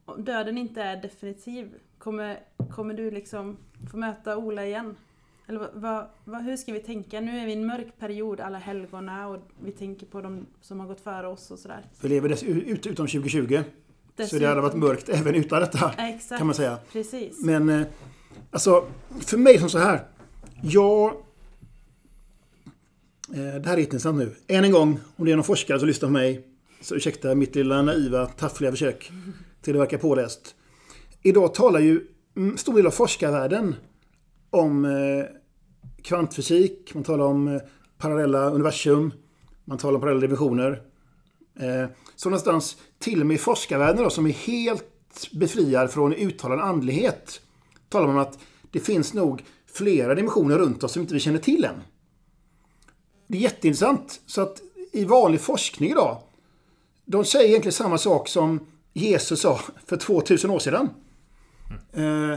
om 0.06 0.24
döden 0.24 0.58
inte 0.58 0.82
är 0.82 1.02
definitiv, 1.02 1.74
kommer, 1.98 2.40
kommer 2.70 2.94
du 2.94 3.12
liksom 3.12 3.58
få 3.92 3.98
möta 3.98 4.38
Ola 4.38 4.66
igen? 4.66 4.96
Eller 5.48 5.70
vad, 5.74 6.08
vad, 6.24 6.44
hur 6.44 6.58
ska 6.58 6.74
vi 6.74 6.80
tänka? 6.80 7.22
Nu 7.22 7.40
är 7.40 7.46
vi 7.46 7.52
i 7.52 7.56
en 7.56 7.66
mörk 7.66 8.00
period, 8.00 8.40
alla 8.40 8.58
helgona 8.58 9.28
och 9.28 9.38
vi 9.64 9.72
tänker 9.72 10.06
på 10.06 10.22
de 10.22 10.46
som 10.62 10.80
har 10.80 10.88
gått 10.88 11.02
före 11.02 11.28
oss 11.28 11.52
och 11.52 11.60
sådär. 11.60 11.86
Vi 12.02 12.10
lever 12.10 12.30
dess, 12.30 12.44
ut, 12.44 12.88
utom 12.88 13.08
2020. 13.08 13.64
Så 14.16 14.22
Dessutom- 14.24 14.40
det 14.40 14.48
hade 14.48 14.62
varit 14.62 14.76
mörkt 14.76 15.10
även 15.10 15.36
utan 15.36 15.60
detta. 15.60 15.94
Exakt, 15.98 16.38
kan 16.38 16.48
man 16.48 16.56
säga. 16.56 16.78
Precis. 16.92 17.44
Men 17.44 17.70
eh, 17.70 17.88
alltså, 18.52 18.86
för 19.20 19.38
mig 19.38 19.60
som 19.60 19.70
så 19.70 19.78
här. 19.78 20.08
Jag... 20.62 21.14
Eh, 23.34 23.62
det 23.62 23.66
här 23.66 23.74
är 23.74 23.78
jätteintressant 23.78 24.18
nu. 24.18 24.36
Än 24.48 24.64
en 24.64 24.72
gång, 24.72 25.00
om 25.16 25.26
det 25.26 25.32
är 25.32 25.36
någon 25.36 25.44
forskare 25.44 25.80
som 25.80 25.88
lyssnar 25.88 26.10
på 26.10 26.14
mig, 26.14 26.48
så 26.82 26.96
ursäkta 26.96 27.36
mitt 27.36 27.56
lilla 27.56 27.82
naiva, 27.82 28.26
taffliga 28.26 28.72
försök 28.72 29.12
till 29.62 29.76
att 29.76 29.82
verka 29.82 29.98
påläst. 29.98 30.56
Idag 31.22 31.54
talar 31.54 31.80
ju 31.80 32.08
stor 32.58 32.74
del 32.76 32.88
av 32.88 32.92
forskarvärlden 32.92 33.76
om 34.50 34.86
eh, 34.86 35.26
kvantfysik, 36.04 36.94
man 36.94 37.04
talar 37.04 37.26
om 37.26 37.60
parallella 37.98 38.50
universum, 38.50 39.14
man 39.66 39.78
talar 39.78 39.96
om 39.96 40.02
parallella 40.02 40.22
dimensioner. 40.22 40.82
Eh, 41.56 41.86
så 42.16 42.30
någonstans, 42.30 42.78
till 43.00 43.22
och 43.22 43.28
med 43.28 43.36
i 43.36 43.38
forskarvärlden 43.38 44.04
då, 44.04 44.10
som 44.10 44.28
är 44.28 44.32
helt 44.32 45.32
befriad 45.32 45.92
från 45.92 46.14
uttalad 46.14 46.60
andlighet, 46.60 47.42
talar 47.90 48.08
man 48.08 48.16
om 48.16 48.22
att 48.22 48.40
det 48.72 48.80
finns 48.80 49.14
nog 49.14 49.44
flera 49.74 50.16
dimensioner 50.16 50.58
runt 50.58 50.84
oss 50.84 50.92
som 50.92 51.02
inte 51.02 51.14
vi 51.14 51.20
känner 51.20 51.40
till 51.40 51.66
än. 51.66 51.82
Det 53.28 53.38
är 53.38 53.42
jätteintressant. 53.42 54.22
Så 54.26 54.42
att 54.42 54.62
i 54.92 55.06
vanlig 55.06 55.42
forskning 55.42 55.92
idag, 55.92 56.18
de 57.06 57.26
säger 57.26 57.50
egentligen 57.50 57.74
samma 57.74 57.98
sak 57.98 58.28
som 58.28 58.60
Jesus 58.94 59.42
sa 59.42 59.60
för 59.86 59.98
2000 59.98 60.50
år 60.50 60.60
sedan. 60.60 60.90
Eh, 61.94 62.36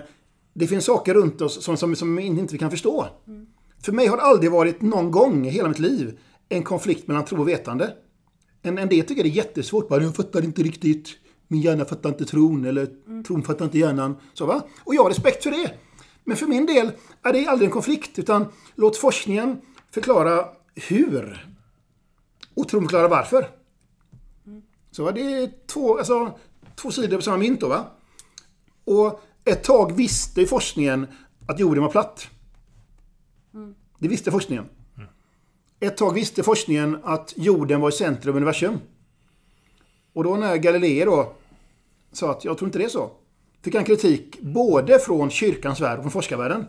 det 0.55 0.67
finns 0.67 0.85
saker 0.85 1.15
runt 1.15 1.41
oss 1.41 1.65
som, 1.65 1.77
som, 1.77 1.97
som 1.97 2.19
inte 2.19 2.53
vi 2.53 2.59
kan 2.59 2.71
förstå. 2.71 3.07
För 3.83 3.93
mig 3.93 4.07
har 4.07 4.17
det 4.17 4.23
aldrig 4.23 4.53
varit 4.53 4.83
någon 4.83 5.11
gång 5.11 5.47
i 5.47 5.51
hela 5.51 5.69
mitt 5.69 5.79
liv 5.79 6.19
en 6.49 6.63
konflikt 6.63 7.09
mellan 7.09 7.25
tro 7.25 7.41
och 7.41 7.49
vetande. 7.49 7.91
En, 8.65 8.79
en 8.79 8.89
del 8.89 9.07
tycker 9.07 9.23
det 9.23 9.29
är 9.29 9.31
jättesvårt. 9.31 9.89
Bara, 9.89 10.03
jag 10.03 10.17
fattar 10.17 10.45
inte 10.45 10.63
riktigt. 10.63 11.09
Min 11.49 11.61
hjärna 11.61 11.85
fattar 11.85 12.09
inte 12.09 12.25
tron. 12.25 12.65
Eller 12.65 12.89
tron 13.23 13.43
fattar 13.43 13.65
inte 13.65 13.79
hjärnan. 13.79 14.17
Så, 14.35 14.47
va? 14.47 14.63
Och 14.85 14.95
jag 14.95 15.03
har 15.03 15.11
respekt 15.11 15.43
för 15.43 15.51
det. 15.51 15.75
Men 16.25 16.37
för 16.37 16.47
min 16.47 16.67
del 16.67 16.91
är 17.23 17.33
det 17.33 17.47
aldrig 17.47 17.67
en 17.67 17.73
konflikt. 17.73 18.19
Utan 18.19 18.47
låt 18.75 18.97
forskningen 18.97 19.61
förklara 19.91 20.49
hur. 20.75 21.47
Och 22.55 22.69
tron 22.69 22.83
förklara 22.83 23.09
varför. 23.09 23.49
Så 24.91 25.05
va? 25.05 25.13
det 25.13 25.21
är 25.21 25.51
två, 25.67 25.99
alltså, 25.99 26.39
två 26.77 26.91
sidor 26.91 27.17
på 27.17 27.23
samma 27.23 27.37
mynt. 27.37 27.61
Då, 27.61 27.69
va? 27.69 27.85
Och 28.85 29.23
ett 29.45 29.65
tag 29.65 29.93
visste 29.93 30.47
forskningen 30.47 31.07
att 31.47 31.59
jorden 31.59 31.83
var 31.83 31.91
platt. 31.91 32.29
Det 33.99 34.09
visste 34.09 34.31
forskningen. 34.31 34.65
Ett 35.81 35.97
tag 35.97 36.15
visste 36.15 36.43
forskningen 36.43 36.99
att 37.03 37.35
jorden 37.37 37.81
var 37.81 37.89
i 37.89 37.93
centrum 37.93 38.33
av 38.33 38.37
universum. 38.37 38.79
Och 40.13 40.25
då 40.25 40.37
när 40.37 40.57
Galilei 40.57 41.05
då 41.05 41.33
sa 42.13 42.31
att 42.31 42.45
jag 42.45 42.59
tror 42.59 42.69
inte 42.69 42.79
det 42.79 42.85
är 42.85 42.89
så. 42.89 43.11
Fick 43.63 43.75
han 43.75 43.85
kritik 43.85 44.41
både 44.41 44.99
från 44.99 45.31
kyrkans 45.31 45.81
värld 45.81 45.97
och 45.99 46.05
från 46.05 46.13
forskarvärlden. 46.13 46.67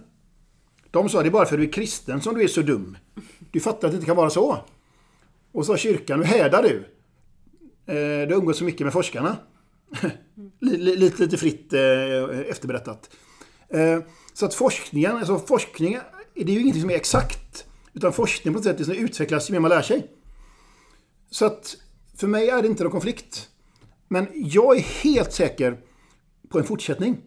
De 0.91 1.09
sa 1.09 1.21
det 1.21 1.29
är 1.29 1.31
bara 1.31 1.45
för 1.45 1.55
att 1.55 1.61
du 1.61 1.67
är 1.67 1.71
kristen 1.71 2.21
som 2.21 2.35
du 2.35 2.43
är 2.43 2.47
så 2.47 2.61
dum. 2.61 2.97
Du 3.51 3.59
fattar 3.59 3.87
att 3.87 3.91
det 3.91 3.95
inte 3.95 4.05
kan 4.05 4.15
vara 4.15 4.29
så. 4.29 4.57
Och 5.51 5.65
så 5.65 5.73
sa 5.73 5.77
kyrkan, 5.77 6.19
nu 6.19 6.25
hädar 6.25 6.63
du. 6.63 6.75
Eh, 7.93 8.27
du 8.27 8.35
umgås 8.35 8.57
så 8.57 8.63
mycket 8.63 8.81
med 8.81 8.93
forskarna. 8.93 9.37
lite, 10.59 11.21
lite, 11.21 11.37
fritt 11.37 11.73
eh, 11.73 12.39
efterberättat. 12.49 13.09
Eh, 13.69 13.99
så 14.33 14.45
att 14.45 14.53
forskningen, 14.53 15.17
alltså 15.17 15.39
forskning, 15.39 15.97
det 16.33 16.41
är 16.41 16.49
ju 16.49 16.61
ingenting 16.61 16.81
som 16.81 16.89
är 16.89 16.95
exakt. 16.95 17.65
Utan 17.95 18.13
forskning 18.13 18.53
på 18.53 18.57
något 18.57 18.63
sätt 18.63 18.77
liksom 18.77 18.95
utvecklas 18.95 19.49
ju 19.49 19.53
mer 19.53 19.59
man 19.59 19.69
lär 19.69 19.81
sig. 19.81 20.11
Så 21.29 21.45
att 21.45 21.77
för 22.15 22.27
mig 22.27 22.49
är 22.49 22.61
det 22.61 22.67
inte 22.67 22.83
någon 22.83 22.91
konflikt. 22.91 23.49
Men 24.07 24.27
jag 24.33 24.77
är 24.77 24.81
helt 24.81 25.33
säker 25.33 25.79
på 26.49 26.59
en 26.59 26.65
fortsättning. 26.65 27.21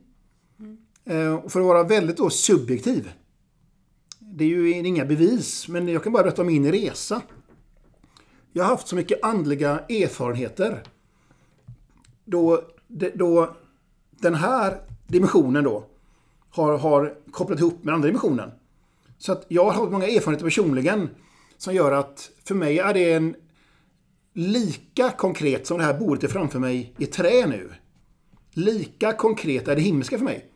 Eh, 1.05 1.49
för 1.49 1.61
att 1.61 1.67
vara 1.67 1.83
väldigt 1.83 2.17
då 2.17 2.31
subjektiv. 2.31 3.13
Det 4.19 4.45
är 4.45 4.49
ju 4.49 4.71
inga 4.71 5.05
bevis, 5.05 5.69
men 5.69 5.89
jag 5.89 6.03
kan 6.03 6.13
bara 6.13 6.23
berätta 6.23 6.43
om 6.43 6.47
min 6.47 6.73
resa. 6.73 7.23
Jag 8.53 8.65
har 8.65 8.71
haft 8.71 8.89
så 8.89 8.97
mycket 8.97 9.25
andliga 9.25 9.79
erfarenheter. 9.79 10.83
Då, 12.25 12.63
då 13.15 13.57
den 14.11 14.35
här 14.35 14.81
dimensionen 15.07 15.65
då 15.65 15.85
har, 16.51 16.79
har 16.79 17.15
kopplat 17.31 17.59
ihop 17.59 17.85
med 17.85 17.95
andra 17.95 18.07
dimensionen. 18.07 18.51
Så 19.19 19.33
att 19.33 19.45
jag 19.49 19.65
har 19.65 19.73
haft 19.73 19.93
många 19.93 20.07
erfarenheter 20.07 20.45
personligen 20.45 21.09
som 21.57 21.75
gör 21.75 21.93
att 21.93 22.31
för 22.45 22.55
mig 22.55 22.79
är 22.79 22.95
det 22.95 23.13
en 23.13 23.37
lika 24.35 25.11
konkret 25.11 25.67
som 25.67 25.79
det 25.79 25.85
här 25.85 25.99
bordet 25.99 26.25
är 26.25 26.29
framför 26.29 26.59
mig 26.59 26.95
i 26.99 27.07
trä 27.07 27.47
nu. 27.47 27.71
Lika 28.53 29.13
konkret 29.13 29.69
är 29.69 29.77
det 29.77 29.83
himmelska 29.83 30.19
för 30.19 30.25
mig. 30.25 30.51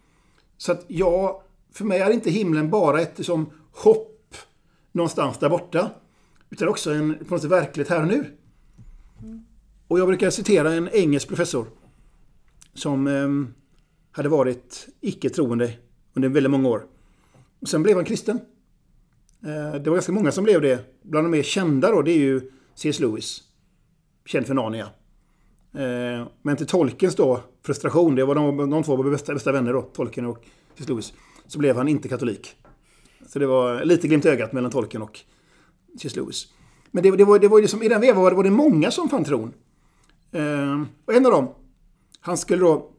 Så 0.56 0.72
att 0.72 0.84
jag, 0.86 1.42
för 1.72 1.84
mig 1.84 2.00
är 2.00 2.10
inte 2.10 2.30
himlen 2.30 2.70
bara 2.70 3.00
ett 3.00 3.26
som 3.26 3.50
hopp 3.72 4.34
någonstans 4.92 5.38
där 5.38 5.48
borta. 5.48 5.90
Utan 6.50 6.68
också 6.68 6.92
en 6.92 7.18
på 7.18 7.34
något 7.34 7.42
sätt 7.42 7.50
verklighet 7.50 7.90
här 7.90 8.00
och 8.00 8.08
nu. 8.08 8.36
Och 9.88 9.98
jag 9.98 10.06
brukar 10.08 10.30
citera 10.30 10.72
en 10.72 10.88
engelsk 10.88 11.28
professor 11.28 11.66
som 12.74 13.06
eh, 13.06 13.54
hade 14.12 14.28
varit 14.28 14.88
icke-troende 15.00 15.72
under 16.14 16.28
väldigt 16.28 16.50
många 16.50 16.68
år. 16.68 16.86
Och 17.60 17.68
sen 17.68 17.82
blev 17.82 17.96
han 17.96 18.04
kristen. 18.04 18.40
Eh, 19.44 19.80
det 19.80 19.90
var 19.90 19.96
ganska 19.96 20.12
många 20.12 20.32
som 20.32 20.44
blev 20.44 20.60
det. 20.60 21.02
Bland 21.02 21.26
de 21.26 21.30
mer 21.30 21.42
kända 21.42 21.90
då, 21.90 22.02
det 22.02 22.12
är 22.12 22.18
ju 22.18 22.40
C.S. 22.74 23.00
Lewis. 23.00 23.40
Känd 24.26 24.46
för 24.46 24.54
Narnia. 24.54 24.86
Eh, 25.74 26.26
men 26.42 26.56
till 26.56 26.66
Tolkiens 26.66 27.16
då 27.16 27.40
frustration, 27.62 28.14
det 28.14 28.24
var 28.24 28.34
de, 28.34 28.70
de 28.70 28.82
två 28.82 29.02
bästa, 29.02 29.34
bästa 29.34 29.52
vänner 29.52 29.72
då, 29.72 29.82
Tolkien 29.82 30.26
och 30.26 30.38
C.S. 30.74 30.88
Lewis. 30.88 31.12
Så 31.46 31.58
blev 31.58 31.76
han 31.76 31.88
inte 31.88 32.08
katolik. 32.08 32.56
Så 33.26 33.38
det 33.38 33.46
var 33.46 33.84
lite 33.84 34.08
glimt 34.08 34.24
i 34.24 34.28
ögat 34.28 34.52
mellan 34.52 34.70
Tolkien 34.70 35.02
och 35.02 35.20
C.S. 36.00 36.16
Lewis. 36.16 36.46
Men 36.90 37.02
det, 37.02 37.16
det, 37.16 37.24
var, 37.24 37.38
det 37.38 37.48
var 37.48 37.58
ju 37.58 37.62
liksom, 37.62 37.82
i 37.82 37.88
den 37.88 38.00
vevan 38.00 38.22
var 38.22 38.30
det, 38.30 38.36
var 38.36 38.44
det 38.44 38.50
många 38.50 38.90
som 38.90 39.08
fann 39.08 39.24
tron. 39.24 39.52
Eh, 40.32 40.82
och 41.04 41.14
en 41.14 41.26
av 41.26 41.32
dem, 41.32 41.48
han 42.20 42.36
skulle 42.36 42.62
då 42.62 42.90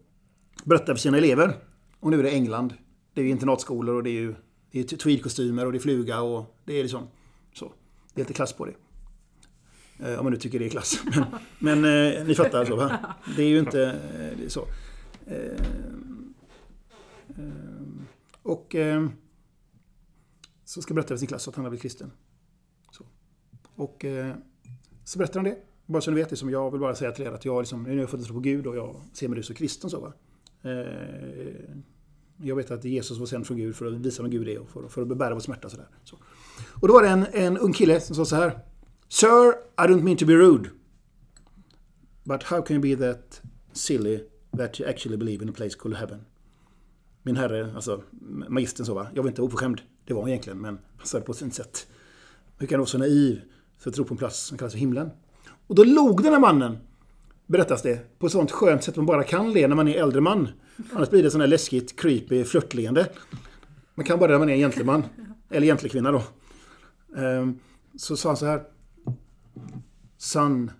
berätta 0.63 0.85
för 0.85 0.95
sina 0.95 1.17
elever. 1.17 1.55
Och 1.99 2.11
nu 2.11 2.19
är 2.19 2.23
det 2.23 2.29
England. 2.29 2.73
Det 3.13 3.21
är 3.21 3.25
ju 3.25 3.31
internatskolor 3.31 3.95
och 3.95 4.03
det 4.03 4.09
är 4.09 4.21
ju 4.21 4.35
det 4.73 4.93
är 4.93 4.97
tweedkostymer 4.97 5.65
och 5.65 5.71
det 5.71 5.77
är 5.77 5.79
fluga 5.79 6.21
och 6.21 6.55
det 6.65 6.73
är 6.73 6.83
liksom 6.83 7.07
så. 7.53 7.73
Det 8.13 8.21
är 8.21 8.23
lite 8.23 8.33
klass 8.33 8.53
på 8.53 8.65
det. 8.65 8.73
Eh, 9.99 10.19
om 10.19 10.25
man 10.25 10.33
nu 10.33 10.39
tycker 10.39 10.59
det 10.59 10.65
är 10.65 10.69
klass. 10.69 11.03
Men, 11.59 11.81
men 11.81 12.13
eh, 12.13 12.25
ni 12.25 12.35
fattar 12.35 12.59
alltså 12.59 12.75
va? 12.75 13.15
Det 13.35 13.43
är 13.43 13.47
ju 13.47 13.59
inte 13.59 13.83
eh, 13.83 14.37
det 14.37 14.45
är 14.45 14.49
så. 14.49 14.67
Eh, 15.25 15.35
eh, 17.29 17.81
och 18.41 18.75
eh, 18.75 19.07
så 20.65 20.81
ska 20.81 20.93
berätta 20.93 21.07
för 21.07 21.17
sin 21.17 21.27
klass 21.27 21.47
att 21.47 21.55
han 21.55 21.65
har 21.65 21.69
blivit 21.69 21.81
kristen. 21.81 22.11
Så. 22.91 23.05
Och 23.75 24.05
eh, 24.05 24.35
så 25.03 25.17
berättar 25.19 25.39
han 25.39 25.43
det. 25.43 25.57
Bara 25.85 26.01
så 26.01 26.11
ni 26.11 26.17
vet 26.17 26.31
liksom, 26.31 26.49
jag 26.49 26.71
vill 26.71 26.79
bara 26.79 26.95
säga 26.95 27.11
till 27.11 27.25
er 27.25 27.31
att 27.31 27.45
jag 27.45 27.61
liksom, 27.61 27.83
nu 27.83 27.89
har 27.89 27.95
jag 27.95 28.09
fått 28.09 28.25
tro 28.25 28.33
på 28.33 28.39
Gud 28.39 28.67
och 28.67 28.77
jag 28.77 29.01
ser 29.13 29.27
mig 29.27 29.35
nu 29.35 29.43
som 29.43 29.55
kristen 29.55 29.89
så 29.89 29.99
va. 29.99 30.13
Eh, 30.71 31.75
jag 32.37 32.55
vet 32.55 32.71
att 32.71 32.83
Jesus 32.83 33.17
var 33.17 33.25
sänd 33.25 33.47
från 33.47 33.57
Gud 33.57 33.75
för 33.75 33.85
att 33.85 33.93
visa 33.93 34.23
vem 34.23 34.31
Gud 34.31 34.49
är 34.49 34.59
och 34.59 34.69
för, 34.69 34.87
för 34.87 35.01
att 35.01 35.17
bära 35.17 35.33
vår 35.33 35.41
smärta. 35.41 35.69
Sådär. 35.69 35.87
Så. 36.03 36.17
Och 36.81 36.87
då 36.87 36.93
var 36.93 37.03
det 37.03 37.09
en, 37.09 37.25
en 37.33 37.57
ung 37.57 37.73
kille 37.73 37.99
som 37.99 38.15
sa 38.15 38.25
så 38.25 38.35
här. 38.35 38.59
Sir, 39.09 39.53
I 39.77 39.87
don't 39.87 40.03
mean 40.03 40.17
to 40.17 40.25
be 40.25 40.33
rude. 40.33 40.69
But 42.23 42.43
how 42.43 42.61
can 42.61 42.75
you 42.75 42.97
be 42.97 43.07
that 43.07 43.41
silly 43.73 44.19
that 44.57 44.79
you 44.79 44.89
actually 44.89 45.17
believe 45.17 45.43
in 45.43 45.49
a 45.49 45.53
place 45.55 45.75
called 45.79 45.97
heaven? 45.97 46.25
Min 47.23 47.35
herre, 47.35 47.73
alltså 47.75 48.03
magistern 48.49 48.85
så 48.85 48.93
va. 48.93 49.07
Jag 49.13 49.23
var 49.23 49.29
inte 49.29 49.41
oförskämd. 49.41 49.81
Det 50.05 50.13
var 50.13 50.21
han 50.21 50.29
egentligen, 50.29 50.59
men 50.59 50.79
han 50.97 51.07
sa 51.07 51.19
det 51.19 51.25
på 51.25 51.33
sitt 51.33 51.53
sätt. 51.53 51.87
Hur 52.57 52.67
kan 52.67 52.77
du 52.77 52.79
vara 52.79 52.87
så 52.87 52.97
naiv 52.97 53.41
för 53.77 53.89
att 53.89 53.95
tro 53.95 54.05
på 54.05 54.13
en 54.13 54.17
plats 54.17 54.39
som 54.39 54.57
kallas 54.57 54.73
för 54.73 54.79
himlen? 54.79 55.09
Och 55.67 55.75
då 55.75 55.83
log 55.83 56.23
den 56.23 56.33
här 56.33 56.39
mannen, 56.39 56.77
berättas 57.53 57.81
det, 57.81 58.19
på 58.19 58.25
ett 58.25 58.31
sånt 58.31 58.51
skönt 58.51 58.83
sätt 58.83 58.95
man 58.95 59.05
bara 59.05 59.23
kan 59.23 59.53
le 59.53 59.67
när 59.67 59.75
man 59.75 59.87
är 59.87 60.01
äldre 60.01 60.21
man. 60.21 60.47
Annars 60.93 61.09
blir 61.09 61.23
det 61.23 61.31
sån 61.31 61.41
här 61.41 61.47
läskigt, 61.47 61.99
creepy, 61.99 62.43
flörtleende. 62.43 63.09
Man 63.95 64.05
kan 64.05 64.19
bara 64.19 64.27
det 64.27 64.33
när 64.33 64.39
man 64.39 64.49
är 64.49 64.53
en 64.53 64.59
gentleman. 64.59 65.03
Eller 65.49 65.67
gentlekvinna 65.67 66.11
då. 66.11 66.23
Ehm, 67.17 67.59
Så 67.95 68.17
sa 68.17 68.29
han 68.29 68.37
så 68.37 68.45
här. 68.45 68.63
Son, 70.17 70.71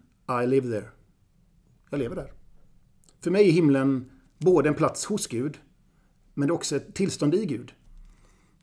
I 0.44 0.48
live 0.48 0.68
there. 0.68 0.90
Jag 1.90 2.00
lever 2.00 2.16
där. 2.16 2.32
För 3.24 3.32
mig 3.32 3.48
är 3.48 3.52
himlen 3.52 4.12
både 4.38 4.70
en 4.70 4.76
plats 4.76 5.06
hos 5.06 5.28
Gud, 5.28 5.58
men 6.34 6.48
det 6.48 6.52
är 6.52 6.56
också 6.56 6.76
ett 6.76 6.96
tillstånd 6.96 7.36
i 7.36 7.46
Gud. 7.46 7.74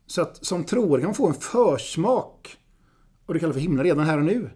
Så 0.07 0.21
att 0.21 0.45
som 0.45 0.63
troende 0.63 0.97
kan 0.97 1.07
man 1.07 1.15
få 1.15 1.27
en 1.27 1.33
försmak 1.33 2.57
och 3.25 3.33
det 3.33 3.39
kallas 3.39 3.53
för 3.53 3.61
himlen 3.61 3.83
redan 3.83 4.05
här 4.05 4.17
och 4.17 4.25
nu. 4.25 4.49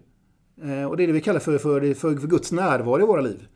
Eh, 0.62 0.84
och 0.84 0.96
det 0.96 1.02
är 1.02 1.06
det 1.06 1.12
vi 1.12 1.20
kallar 1.20 1.40
för, 1.40 1.58
för, 1.58 1.94
för, 1.94 2.16
för 2.16 2.26
Guds 2.26 2.52
närvaro 2.52 3.02
i 3.02 3.06
våra 3.06 3.20
liv. 3.20 3.46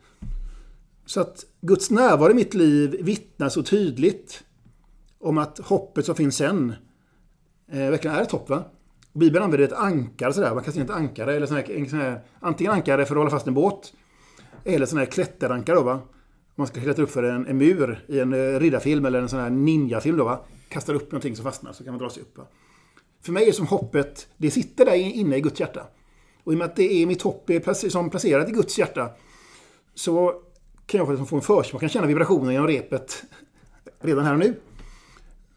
Så 1.06 1.20
att 1.20 1.44
Guds 1.60 1.90
närvaro 1.90 2.30
i 2.30 2.34
mitt 2.34 2.54
liv 2.54 2.96
vittnar 3.00 3.48
så 3.48 3.62
tydligt 3.62 4.44
om 5.18 5.38
att 5.38 5.58
hoppet 5.58 6.06
som 6.06 6.14
finns 6.14 6.36
sen 6.36 6.74
eh, 7.72 7.90
verkligen 7.90 8.16
är 8.16 8.22
ett 8.22 8.30
hopp. 8.30 8.48
Va? 8.48 8.64
Bibeln 9.12 9.44
använder 9.44 9.66
ett 9.66 9.72
ankare 9.72 10.32
sådär. 10.32 10.54
Man 10.54 10.64
kastar 10.64 10.80
in 10.80 10.86
ett 10.86 10.92
ankare 10.92 11.36
eller 11.36 11.46
sån 11.46 11.56
här, 11.56 11.70
en 11.70 11.90
sån 11.90 11.98
här, 11.98 12.20
antingen 12.40 12.72
ankare 12.72 13.06
för 13.06 13.14
att 13.14 13.18
hålla 13.18 13.30
fast 13.30 13.46
en 13.46 13.54
båt 13.54 13.92
eller 14.64 14.86
sån 14.86 14.98
här 14.98 15.06
klätterankare 15.06 15.76
då 15.76 15.82
va. 15.82 16.00
Man 16.54 16.66
ska 16.66 16.80
klättra 16.80 17.04
upp 17.04 17.10
för 17.10 17.22
en, 17.22 17.46
en 17.46 17.58
mur 17.58 18.04
i 18.08 18.20
en 18.20 18.32
eh, 18.32 18.60
riddarfilm 18.60 19.04
eller 19.04 19.20
en 19.20 19.28
sån 19.28 19.40
här 19.40 19.50
ninjafilm 19.50 20.16
då 20.16 20.24
va. 20.24 20.44
Kastar 20.68 20.94
upp 20.94 21.12
någonting 21.12 21.36
som 21.36 21.44
fastnar 21.44 21.72
så 21.72 21.84
kan 21.84 21.92
man 21.92 22.00
dra 22.00 22.10
sig 22.10 22.22
upp. 22.22 22.38
Va? 22.38 22.44
För 23.22 23.32
mig 23.32 23.42
är 23.42 23.46
det 23.46 23.52
som 23.52 23.66
hoppet, 23.66 24.28
det 24.36 24.50
sitter 24.50 24.84
där 24.84 24.94
inne 24.94 25.36
i 25.36 25.40
Guds 25.40 25.60
hjärta. 25.60 25.86
Och 26.44 26.52
i 26.52 26.54
och 26.54 26.58
med 26.58 26.64
att 26.64 26.76
det 26.76 27.02
är 27.02 27.06
mitt 27.06 27.22
hopp 27.22 27.50
är 27.50 27.88
som 27.88 28.10
placerat 28.10 28.48
i 28.48 28.52
Guds 28.52 28.78
hjärta 28.78 29.10
så 29.94 30.34
kan 30.86 30.98
jag 30.98 31.28
få 31.28 31.36
en 31.36 31.42
försmak, 31.42 31.68
jag 31.72 31.80
kan 31.80 31.88
känna 31.88 32.06
vibrationen 32.06 32.52
genom 32.52 32.68
repet 32.68 33.24
redan 34.00 34.24
här 34.24 34.32
och 34.32 34.38
nu. 34.38 34.54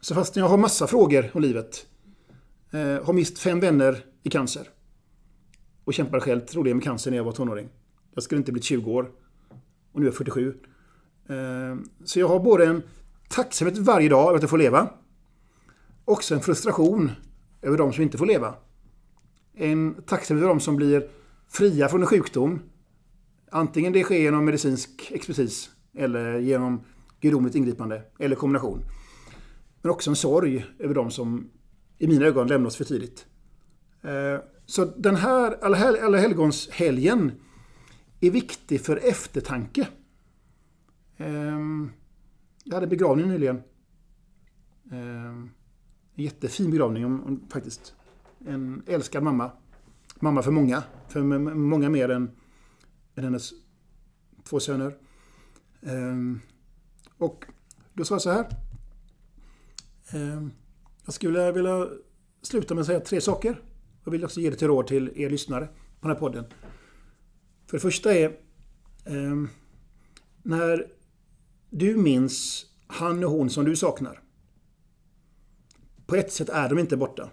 Så 0.00 0.14
fast 0.14 0.36
jag 0.36 0.48
har 0.48 0.56
massa 0.56 0.86
frågor 0.86 1.30
om 1.34 1.42
livet, 1.42 1.86
eh, 2.72 3.04
har 3.04 3.12
mist 3.12 3.38
fem 3.38 3.60
vänner 3.60 4.04
i 4.22 4.30
cancer 4.30 4.68
och 5.84 5.94
kämpar 5.94 6.20
själv 6.20 6.40
troligen 6.40 6.76
med 6.76 6.84
cancer 6.84 7.10
när 7.10 7.18
jag 7.18 7.24
var 7.24 7.32
tonåring. 7.32 7.68
Jag 8.14 8.22
skulle 8.22 8.38
inte 8.38 8.52
blivit 8.52 8.64
20 8.64 8.90
år 8.90 9.10
och 9.92 10.00
nu 10.00 10.06
är 10.06 10.08
jag 10.08 10.16
47. 10.16 10.54
Eh, 11.28 11.34
så 12.04 12.20
jag 12.20 12.28
har 12.28 12.40
både 12.40 12.66
en 12.66 12.82
tacksamhet 13.28 13.78
varje 13.78 14.08
dag 14.08 14.26
över 14.26 14.34
att 14.34 14.42
jag 14.42 14.50
får 14.50 14.58
leva, 14.58 14.88
också 16.04 16.34
en 16.34 16.40
frustration 16.40 17.10
över 17.62 17.78
de 17.78 17.92
som 17.92 18.02
inte 18.02 18.18
får 18.18 18.26
leva. 18.26 18.54
En 19.54 19.94
tacksamhet 20.06 20.42
för 20.42 20.48
de 20.48 20.60
som 20.60 20.76
blir 20.76 21.08
fria 21.48 21.88
från 21.88 22.00
en 22.00 22.06
sjukdom. 22.06 22.60
Antingen 23.50 23.92
det 23.92 24.02
sker 24.02 24.18
genom 24.18 24.44
medicinsk 24.44 25.10
expertis 25.10 25.70
eller 25.94 26.38
genom 26.38 26.80
gudomligt 27.20 27.54
ingripande 27.54 28.02
eller 28.18 28.36
kombination. 28.36 28.84
Men 29.82 29.90
också 29.90 30.10
en 30.10 30.16
sorg 30.16 30.66
över 30.78 30.94
de 30.94 31.10
som 31.10 31.50
i 31.98 32.06
mina 32.06 32.26
ögon 32.26 32.48
lämnar 32.48 32.66
oss 32.66 32.76
för 32.76 32.84
tidigt. 32.84 33.26
Eh, 34.02 34.38
så 34.66 34.84
den 34.84 35.16
här 35.16 35.64
Alla 35.64 36.18
helgons 36.18 36.68
helgen 36.70 37.32
är 38.20 38.30
viktig 38.30 38.80
för 38.80 38.96
eftertanke. 38.96 39.88
Ehm, 41.16 41.90
jag 42.64 42.74
hade 42.74 42.86
begravning 42.86 43.28
nyligen. 43.28 43.62
Ehm, 44.92 45.50
en 46.14 46.24
jättefin 46.24 46.70
begravning 46.70 47.40
faktiskt. 47.52 47.94
En 48.46 48.82
älskad 48.86 49.22
mamma. 49.22 49.50
Mamma 50.20 50.42
för 50.42 50.50
många. 50.50 50.82
För 51.08 51.22
många 51.54 51.88
mer 51.88 52.08
än, 52.08 52.30
än 53.14 53.24
hennes 53.24 53.52
två 54.44 54.60
söner. 54.60 54.96
Ehm, 55.82 56.40
och 57.18 57.44
då 57.92 58.04
sa 58.04 58.14
jag 58.14 58.22
så 58.22 58.30
här. 58.30 58.46
Ehm, 60.12 60.52
jag 61.04 61.14
skulle 61.14 61.52
vilja 61.52 61.88
sluta 62.42 62.74
med 62.74 62.80
att 62.80 62.86
säga 62.86 63.00
tre 63.00 63.20
saker. 63.20 63.62
Jag 64.04 64.12
vill 64.12 64.24
också 64.24 64.40
ge 64.40 64.50
det 64.50 64.56
till 64.56 64.68
råd 64.68 64.86
till 64.86 65.12
er 65.14 65.30
lyssnare 65.30 65.66
på 66.00 66.08
den 66.08 66.10
här 66.10 66.20
podden. 66.20 66.44
För 67.66 67.76
det 67.76 67.80
första 67.80 68.14
är 68.14 68.36
ehm, 69.04 69.48
när 70.42 70.86
du 71.70 71.96
minns 71.96 72.66
han 72.86 73.24
och 73.24 73.30
hon 73.30 73.50
som 73.50 73.64
du 73.64 73.76
saknar. 73.76 74.20
På 76.06 76.16
ett 76.16 76.32
sätt 76.32 76.48
är 76.48 76.68
de 76.68 76.78
inte 76.78 76.96
borta. 76.96 77.30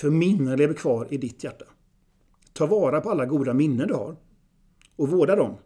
För 0.00 0.10
minnen 0.10 0.58
lever 0.58 0.74
kvar 0.74 1.06
i 1.10 1.16
ditt 1.16 1.44
hjärta. 1.44 1.64
Ta 2.52 2.66
vara 2.66 3.00
på 3.00 3.10
alla 3.10 3.26
goda 3.26 3.54
minnen 3.54 3.88
du 3.88 3.94
har. 3.94 4.16
Och 4.96 5.08
vårda 5.08 5.36
dem. 5.36 5.56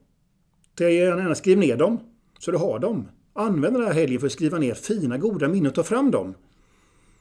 Gärna 0.78 1.34
skriv 1.34 1.58
ner 1.58 1.76
dem, 1.76 1.98
så 2.38 2.50
du 2.50 2.58
har 2.58 2.78
dem. 2.78 3.08
Använd 3.32 3.76
den 3.76 3.84
här 3.84 3.92
helgen 3.92 4.20
för 4.20 4.26
att 4.26 4.32
skriva 4.32 4.58
ner 4.58 4.74
fina, 4.74 5.18
goda 5.18 5.48
minnen 5.48 5.66
och 5.66 5.74
ta 5.74 5.82
fram 5.82 6.10
dem. 6.10 6.34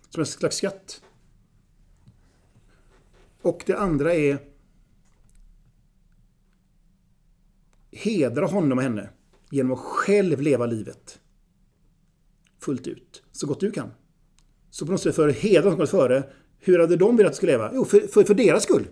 Som 0.10 0.20
en 0.20 0.26
slags 0.26 0.58
skatt. 0.58 1.02
Och 3.42 3.64
det 3.66 3.78
andra 3.78 4.14
är 4.14 4.38
Hedra 7.92 8.46
honom 8.46 8.78
och 8.78 8.84
henne 8.84 9.10
genom 9.50 9.72
att 9.72 9.80
själv 9.80 10.42
leva 10.42 10.66
livet 10.66 11.20
fullt 12.60 12.88
ut, 12.88 13.24
så 13.32 13.48
gott 13.48 13.60
du 13.60 13.72
kan. 13.72 13.92
Så 14.70 14.86
på 14.86 14.92
något 14.92 15.02
sätt 15.02 15.16
för 15.16 15.30
hedra 15.30 15.70
som 15.70 15.80
gått 15.80 15.90
före, 15.90 16.24
hur 16.64 16.80
hade 16.80 16.96
de 16.96 17.18
velat 17.18 17.30
att 17.30 17.36
skulle 17.36 17.52
leva? 17.52 17.72
Jo, 17.74 17.86
för, 17.86 18.00
för, 18.00 18.24
för 18.24 18.34
deras 18.34 18.64
skull. 18.64 18.88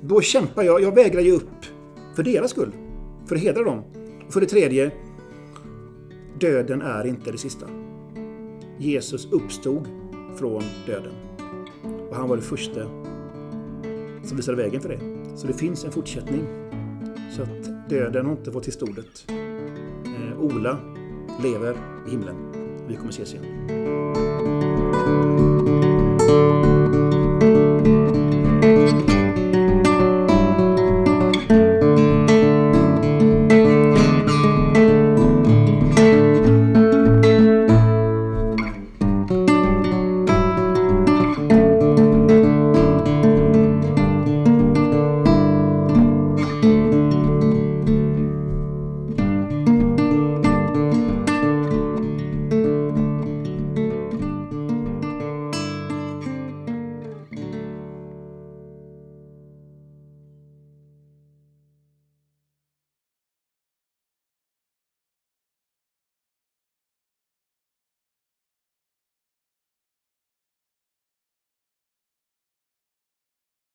Då 0.00 0.20
kämpar 0.20 0.62
jag, 0.62 0.82
jag 0.82 0.94
vägrar 0.94 1.20
ge 1.20 1.32
upp 1.32 1.64
för 2.16 2.22
deras 2.22 2.50
skull. 2.50 2.72
För 3.26 3.36
att 3.36 3.42
hedra 3.42 3.64
dem. 3.64 3.82
För 4.30 4.40
det 4.40 4.46
tredje, 4.46 4.90
döden 6.40 6.82
är 6.82 7.06
inte 7.06 7.32
det 7.32 7.38
sista. 7.38 7.66
Jesus 8.78 9.28
uppstod 9.32 9.88
från 10.36 10.62
döden. 10.86 11.12
Och 12.10 12.16
han 12.16 12.28
var 12.28 12.36
det 12.36 12.42
första 12.42 12.80
som 14.24 14.36
visade 14.36 14.56
vägen 14.56 14.80
för 14.80 14.88
det. 14.88 15.00
Så 15.36 15.46
det 15.46 15.52
finns 15.54 15.84
en 15.84 15.92
fortsättning. 15.92 16.46
Så 17.36 17.42
att 17.42 17.88
döden 17.90 18.26
har 18.26 18.32
inte 18.32 18.52
fått 18.52 18.62
till 18.64 18.72
stordet. 18.72 19.24
Eh, 19.28 20.40
Ola 20.40 20.78
lever 21.42 21.76
i 22.06 22.10
himlen. 22.10 22.36
Vi 22.88 22.96
kommer 22.96 23.10
ses 23.10 23.34
igen. 23.34 23.83
thank 26.26 26.54
you 26.54 26.63